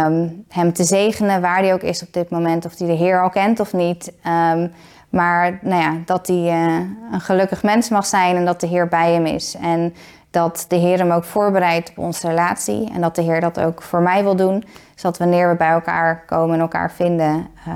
Um, 0.05 0.45
hem 0.49 0.73
te 0.73 0.83
zegenen 0.83 1.41
waar 1.41 1.57
hij 1.57 1.73
ook 1.73 1.81
is 1.81 2.03
op 2.03 2.13
dit 2.13 2.29
moment, 2.29 2.65
of 2.65 2.77
hij 2.77 2.87
de 2.87 2.93
Heer 2.93 3.21
al 3.21 3.29
kent 3.29 3.59
of 3.59 3.73
niet. 3.73 4.13
Um, 4.53 4.71
maar 5.09 5.59
nou 5.61 5.81
ja, 5.81 5.97
dat 6.05 6.27
hij 6.27 6.37
uh, 6.37 6.79
een 7.11 7.21
gelukkig 7.21 7.63
mens 7.63 7.89
mag 7.89 8.05
zijn 8.05 8.35
en 8.35 8.45
dat 8.45 8.61
de 8.61 8.67
Heer 8.67 8.87
bij 8.87 9.13
hem 9.13 9.25
is. 9.25 9.55
En 9.61 9.93
dat 10.31 10.65
de 10.67 10.75
Heer 10.75 10.97
hem 10.97 11.11
ook 11.11 11.23
voorbereidt 11.23 11.89
op 11.89 11.97
onze 11.97 12.27
relatie. 12.27 12.91
En 12.93 13.01
dat 13.01 13.15
de 13.15 13.21
Heer 13.21 13.41
dat 13.41 13.59
ook 13.59 13.81
voor 13.81 14.01
mij 14.01 14.23
wil 14.23 14.35
doen. 14.35 14.63
Zodat 14.95 15.17
wanneer 15.17 15.49
we 15.49 15.55
bij 15.55 15.69
elkaar 15.69 16.25
komen 16.25 16.55
en 16.55 16.61
elkaar 16.61 16.91
vinden, 16.91 17.47
uh, 17.67 17.73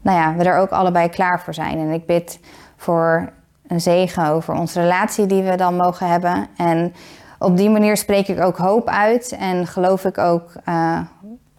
nou 0.00 0.18
ja, 0.18 0.34
we 0.34 0.44
er 0.44 0.58
ook 0.58 0.70
allebei 0.70 1.08
klaar 1.08 1.40
voor 1.40 1.54
zijn. 1.54 1.78
En 1.78 1.90
ik 1.90 2.06
bid 2.06 2.40
voor 2.76 3.32
een 3.68 3.80
zegen 3.80 4.26
over 4.26 4.54
onze 4.54 4.80
relatie 4.80 5.26
die 5.26 5.42
we 5.42 5.56
dan 5.56 5.76
mogen 5.76 6.08
hebben. 6.08 6.46
En 6.56 6.94
op 7.38 7.56
die 7.56 7.70
manier 7.70 7.96
spreek 7.96 8.28
ik 8.28 8.40
ook 8.40 8.56
hoop 8.56 8.88
uit 8.88 9.36
en 9.38 9.66
geloof 9.66 10.04
ik 10.04 10.18
ook 10.18 10.52
uh, 10.68 10.98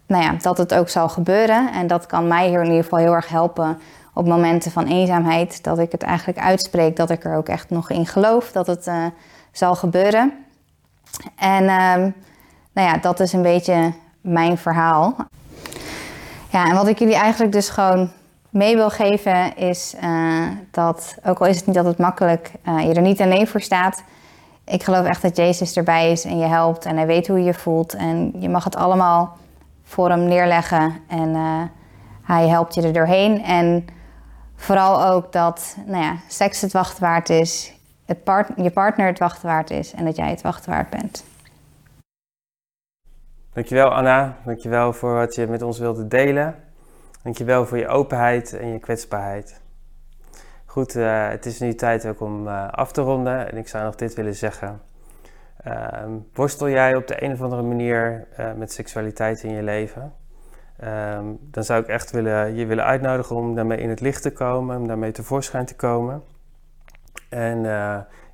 nou 0.06 0.22
ja, 0.22 0.32
dat 0.40 0.58
het 0.58 0.74
ook 0.74 0.88
zal 0.88 1.08
gebeuren. 1.08 1.72
En 1.72 1.86
dat 1.86 2.06
kan 2.06 2.28
mij 2.28 2.48
hier 2.48 2.60
in 2.60 2.68
ieder 2.68 2.82
geval 2.82 2.98
heel 2.98 3.14
erg 3.14 3.28
helpen 3.28 3.78
op 4.14 4.26
momenten 4.26 4.70
van 4.70 4.86
eenzaamheid. 4.86 5.64
Dat 5.64 5.78
ik 5.78 5.92
het 5.92 6.02
eigenlijk 6.02 6.38
uitspreek 6.38 6.96
dat 6.96 7.10
ik 7.10 7.24
er 7.24 7.36
ook 7.36 7.48
echt 7.48 7.70
nog 7.70 7.90
in 7.90 8.06
geloof 8.06 8.52
dat 8.52 8.66
het 8.66 8.86
uh, 8.86 9.04
zal 9.52 9.74
gebeuren. 9.74 10.32
En 11.36 11.62
uh, 11.62 11.94
nou 12.72 12.88
ja, 12.88 12.96
dat 12.96 13.20
is 13.20 13.32
een 13.32 13.42
beetje 13.42 13.92
mijn 14.20 14.58
verhaal. 14.58 15.16
Ja, 16.50 16.68
en 16.68 16.74
wat 16.74 16.88
ik 16.88 16.98
jullie 16.98 17.14
eigenlijk 17.14 17.52
dus 17.52 17.68
gewoon 17.68 18.10
mee 18.50 18.76
wil 18.76 18.90
geven 18.90 19.56
is 19.56 19.94
uh, 20.02 20.48
dat, 20.70 21.18
ook 21.24 21.38
al 21.38 21.46
is 21.46 21.56
het 21.56 21.66
niet 21.66 21.76
altijd 21.76 21.98
makkelijk, 21.98 22.52
uh, 22.68 22.86
je 22.86 22.94
er 22.94 23.02
niet 23.02 23.20
alleen 23.20 23.46
voor 23.46 23.60
staat. 23.60 24.02
Ik 24.64 24.82
geloof 24.82 25.06
echt 25.06 25.22
dat 25.22 25.36
Jezus 25.36 25.76
erbij 25.76 26.10
is 26.10 26.24
en 26.24 26.38
je 26.38 26.46
helpt 26.46 26.84
en 26.84 26.96
hij 26.96 27.06
weet 27.06 27.26
hoe 27.26 27.38
je 27.38 27.44
je 27.44 27.54
voelt. 27.54 27.94
En 27.94 28.32
je 28.40 28.48
mag 28.48 28.64
het 28.64 28.76
allemaal 28.76 29.36
voor 29.84 30.08
hem 30.08 30.24
neerleggen 30.24 30.96
en 31.08 31.28
uh, 31.28 31.62
hij 32.22 32.48
helpt 32.48 32.74
je 32.74 32.82
er 32.82 32.92
doorheen. 32.92 33.44
En 33.44 33.86
vooral 34.56 35.06
ook 35.06 35.32
dat 35.32 35.76
nou 35.86 36.02
ja, 36.02 36.16
seks 36.28 36.60
het 36.60 36.72
wacht 36.72 36.98
waard 36.98 37.28
is, 37.28 37.74
het 38.04 38.18
je 38.56 38.70
partner 38.70 39.06
het 39.06 39.18
wacht 39.18 39.42
waard 39.42 39.70
is 39.70 39.94
en 39.94 40.04
dat 40.04 40.16
jij 40.16 40.30
het 40.30 40.42
wacht 40.42 40.66
waard 40.66 40.90
bent. 40.90 41.24
Dankjewel 43.52 43.88
Anna, 43.88 44.36
dankjewel 44.44 44.92
voor 44.92 45.14
wat 45.14 45.34
je 45.34 45.46
met 45.46 45.62
ons 45.62 45.78
wilde 45.78 46.08
delen. 46.08 46.54
Dankjewel 47.22 47.66
voor 47.66 47.78
je 47.78 47.88
openheid 47.88 48.52
en 48.52 48.68
je 48.68 48.78
kwetsbaarheid. 48.78 49.60
Goed, 50.64 50.96
uh, 50.96 51.28
het 51.28 51.46
is 51.46 51.60
nu 51.60 51.74
tijd 51.74 52.06
ook 52.06 52.20
om 52.20 52.46
uh, 52.46 52.68
af 52.68 52.92
te 52.92 53.00
ronden 53.00 53.50
en 53.50 53.56
ik 53.56 53.68
zou 53.68 53.84
nog 53.84 53.94
dit 53.94 54.14
willen 54.14 54.34
zeggen. 54.34 54.80
Uh, 55.66 56.02
worstel 56.34 56.68
jij 56.68 56.96
op 56.96 57.06
de 57.06 57.22
een 57.22 57.32
of 57.32 57.42
andere 57.42 57.62
manier 57.62 58.26
uh, 58.38 58.52
met 58.52 58.72
seksualiteit 58.72 59.42
in 59.42 59.50
je 59.50 59.62
leven? 59.62 60.12
Um, 60.84 61.38
dan 61.40 61.64
zou 61.64 61.82
ik 61.82 61.88
echt 61.88 62.10
willen, 62.10 62.54
je 62.54 62.66
willen 62.66 62.84
uitnodigen 62.84 63.36
om 63.36 63.54
daarmee 63.54 63.78
in 63.78 63.88
het 63.88 64.00
licht 64.00 64.22
te 64.22 64.32
komen, 64.32 64.76
om 64.76 64.86
daarmee 64.86 65.12
tevoorschijn 65.12 65.64
te 65.64 65.76
komen. 65.76 66.22
En 67.28 67.62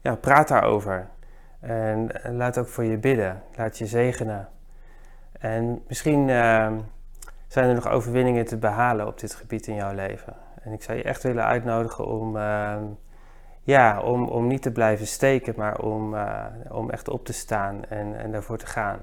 ja, 0.01 0.15
praat 0.21 0.49
daarover. 0.49 1.09
En, 1.61 2.11
laat 2.31 2.59
ook 2.59 2.69
voor 2.69 2.85
je 2.85 2.97
bidden. 2.97 3.43
Laat 3.57 3.79
je 3.79 3.87
zegenen. 3.87 4.49
En 5.39 5.83
misschien 5.89 6.29
uh, 6.29 6.73
zijn 7.47 7.69
er 7.69 7.75
nog 7.75 7.89
overwinningen 7.89 8.45
te 8.45 8.57
behalen 8.57 9.07
op 9.07 9.21
dit 9.21 9.35
gebied 9.35 9.67
in 9.67 9.75
jouw 9.75 9.95
leven. 9.95 10.37
En 10.63 10.73
ik 10.73 10.83
zou 10.83 10.99
je 10.99 11.05
echt 11.05 11.23
willen 11.23 11.45
uitnodigen 11.45 12.07
om, 12.07 12.37
uh, 12.37 12.77
ja, 13.63 14.01
om, 14.01 14.29
om 14.29 14.47
niet 14.47 14.63
te 14.63 14.73
blijven 14.73 15.07
steken, 15.07 15.55
maar 15.57 15.81
om, 15.81 16.15
uh, 16.15 16.45
om 16.69 16.91
echt 16.91 17.09
op 17.09 17.25
te 17.25 17.33
staan 17.33 17.85
en, 17.85 18.19
en 18.19 18.33
daarvoor 18.33 18.59
te 18.59 18.67
gaan. 18.67 19.01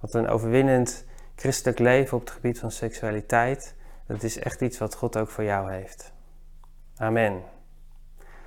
Want 0.00 0.14
een 0.14 0.28
overwinnend 0.28 1.06
christelijk 1.36 1.78
leven 1.78 2.16
op 2.16 2.22
het 2.22 2.30
gebied 2.30 2.58
van 2.58 2.70
seksualiteit, 2.70 3.74
dat 4.06 4.22
is 4.22 4.38
echt 4.38 4.60
iets 4.60 4.78
wat 4.78 4.94
God 4.94 5.16
ook 5.16 5.28
voor 5.28 5.44
jou 5.44 5.72
heeft. 5.72 6.12
Amen. 6.96 7.42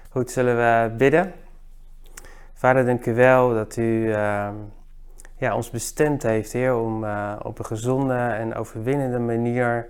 Goed, 0.10 0.32
zullen 0.32 0.56
we 0.56 0.95
bidden? 0.95 1.34
Vader, 2.54 2.86
dank 2.86 3.06
u 3.06 3.13
wel 3.13 3.54
dat 3.54 3.78
u 3.78 4.08
uh, 4.08 4.50
ja, 5.38 5.56
ons 5.56 5.69
bestemd 5.69 6.23
heeft, 6.23 6.52
Heer, 6.52 6.76
om 6.76 7.04
uh, 7.04 7.36
op 7.43 7.60
een 7.60 7.65
gezonde 7.65 8.17
en 8.17 8.56
overwinnende 8.56 9.19
manier 9.19 9.89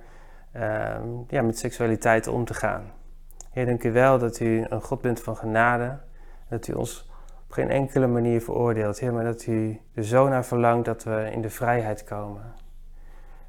uh, 0.56 0.96
ja, 1.28 1.42
met 1.42 1.58
seksualiteit 1.58 2.28
om 2.28 2.46
te 2.46 2.54
gaan. 2.54 2.92
Heer, 3.52 3.66
dank 3.66 3.84
u 3.84 3.92
wel 3.92 4.20
dat 4.20 4.40
u 4.40 4.66
een 4.70 4.82
God 4.82 5.02
bent 5.02 5.22
van 5.22 5.36
genade. 5.36 5.98
Dat 6.50 6.68
u 6.68 6.74
ons 6.74 7.12
op 7.46 7.52
geen 7.52 7.70
enkele 7.70 8.08
manier 8.08 8.42
veroordeelt, 8.42 9.00
Heer, 9.00 9.14
maar 9.14 9.24
dat 9.24 9.46
u 9.46 9.82
er 9.94 10.04
zo 10.04 10.28
naar 10.28 10.46
verlangt 10.46 10.86
dat 10.86 11.04
we 11.04 11.30
in 11.32 11.42
de 11.42 11.50
vrijheid 11.50 12.04
komen. 12.04 12.54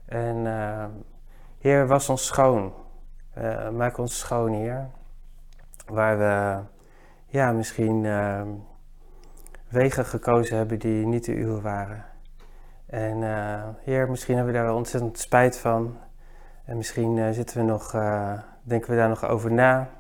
En 0.07 0.47
Heer, 1.59 1.87
was 1.87 2.09
ons 2.09 2.27
schoon. 2.27 2.73
maak 3.73 3.99
ons 3.99 4.19
schoon, 4.19 4.53
Heer. 4.53 4.89
Waar 5.87 6.19
we 6.19 6.59
ja, 7.27 7.53
misschien 7.53 8.07
wegen 9.69 10.05
gekozen 10.05 10.57
hebben 10.57 10.79
die 10.79 11.07
niet 11.07 11.25
de 11.25 11.37
uwe 11.37 11.61
waren. 11.61 12.05
En 12.87 13.23
uh, 13.23 13.63
Heer, 13.79 14.11
misschien 14.11 14.35
hebben 14.35 14.53
we 14.53 14.59
daar 14.59 14.69
wel 14.69 14.77
ontzettend 14.77 15.19
spijt 15.19 15.59
van. 15.59 15.97
En 16.65 16.77
misschien 16.77 17.17
uh, 17.17 17.31
zitten 17.31 17.57
we 17.57 17.63
nog, 17.63 17.95
uh, 17.95 18.33
denken 18.63 18.91
we 18.91 18.97
daar 18.97 19.09
nog 19.09 19.29
over 19.29 19.53
na. 19.53 19.91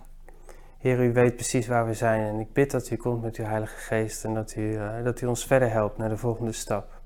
Heer, 0.78 1.04
u 1.04 1.12
weet 1.12 1.34
precies 1.34 1.66
waar 1.66 1.86
we 1.86 1.94
zijn. 1.94 2.26
En 2.26 2.40
ik 2.40 2.52
bid 2.52 2.70
dat 2.70 2.90
u 2.90 2.96
komt 2.96 3.22
met 3.22 3.36
uw 3.36 3.44
Heilige 3.44 3.76
Geest 3.76 4.24
en 4.24 4.34
dat 4.34 4.54
u, 4.56 4.78
dat 5.04 5.20
u 5.20 5.26
ons 5.26 5.46
verder 5.46 5.70
helpt 5.70 5.98
naar 5.98 6.08
de 6.08 6.16
volgende 6.16 6.52
stap. 6.52 7.00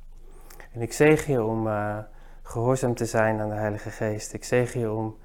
En 0.73 0.81
ik 0.83 0.93
zeg 0.93 1.27
je 1.27 1.43
om 1.43 1.69
gehoorzaam 2.43 2.95
te 2.95 3.07
zijn 3.07 3.41
aan 3.41 3.49
de 3.49 3.55
Heilige 3.55 3.91
Geest. 3.91 4.33
Ik 4.33 4.45
zeg 4.45 4.73
je 4.73 4.93
om 4.93 5.17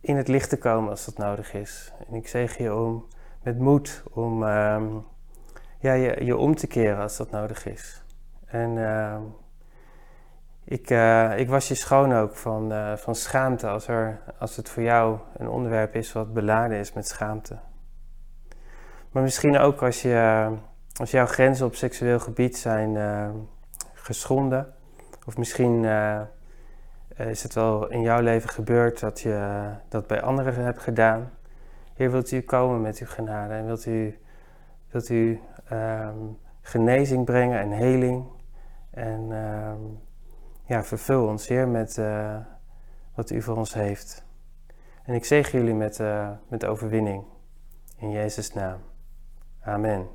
in 0.00 0.16
het 0.16 0.28
licht 0.28 0.48
te 0.48 0.58
komen 0.58 0.90
als 0.90 1.04
dat 1.04 1.16
nodig 1.16 1.54
is. 1.54 1.92
En 2.08 2.14
ik 2.14 2.28
zeg 2.28 2.58
je 2.58 2.74
om 2.74 3.06
met 3.42 3.58
moed 3.58 4.02
om 4.12 4.44
ehm, 4.44 4.86
ja, 5.82 5.92
je, 5.92 6.24
je 6.24 6.36
om 6.36 6.54
te 6.54 6.66
keren 6.66 6.98
als 6.98 7.16
dat 7.16 7.30
nodig 7.30 7.66
is. 7.66 8.02
En 8.46 8.76
uh, 8.76 9.16
ik, 10.64 10.90
uh, 10.90 11.38
ik 11.38 11.48
was 11.48 11.68
je 11.68 11.74
schoon 11.74 12.12
ook 12.12 12.36
van, 12.36 12.72
uh, 12.72 12.96
van 12.96 13.14
schaamte 13.14 13.68
als, 13.68 13.88
er, 13.88 14.20
als 14.38 14.56
het 14.56 14.68
voor 14.68 14.82
jou 14.82 15.18
een 15.36 15.48
onderwerp 15.48 15.94
is 15.94 16.12
wat 16.12 16.32
beladen 16.32 16.78
is 16.78 16.92
met 16.92 17.08
schaamte. 17.08 17.58
Maar 19.10 19.22
misschien 19.22 19.58
ook 19.58 19.82
als, 19.82 20.02
je, 20.02 20.50
als 21.00 21.10
jouw 21.10 21.26
grenzen 21.26 21.66
op 21.66 21.74
seksueel 21.74 22.18
gebied 22.18 22.56
zijn 22.56 22.96
geschonden. 23.94 24.74
Of 25.26 25.36
misschien 25.36 25.84
is 27.16 27.42
het 27.42 27.54
wel 27.54 27.88
in 27.88 28.00
jouw 28.00 28.20
leven 28.20 28.50
gebeurd 28.50 29.00
dat 29.00 29.20
je 29.20 29.68
dat 29.88 30.06
bij 30.06 30.22
anderen 30.22 30.64
hebt 30.64 30.80
gedaan. 30.80 31.30
Heer, 31.94 32.10
wilt 32.10 32.30
u 32.30 32.40
komen 32.40 32.80
met 32.80 32.98
uw 32.98 33.06
genade 33.06 33.54
en 33.54 33.66
wilt 33.66 33.86
u, 33.86 34.18
wilt 34.90 35.08
u 35.08 35.40
um, 35.72 36.38
genezing 36.60 37.24
brengen 37.24 37.60
en 37.60 37.70
heling. 37.70 38.24
En 38.90 39.30
um, 39.30 40.00
ja, 40.64 40.84
vervul 40.84 41.26
ons, 41.26 41.48
Heer, 41.48 41.68
met 41.68 41.96
uh, 41.96 42.36
wat 43.14 43.30
u 43.30 43.42
voor 43.42 43.56
ons 43.56 43.74
heeft. 43.74 44.24
En 45.02 45.14
ik 45.14 45.24
zegen 45.24 45.58
jullie 45.58 45.74
met, 45.74 45.98
uh, 45.98 46.30
met 46.48 46.64
overwinning. 46.64 47.24
In 47.96 48.10
Jezus' 48.10 48.52
naam. 48.52 48.78
Amen. 49.60 50.08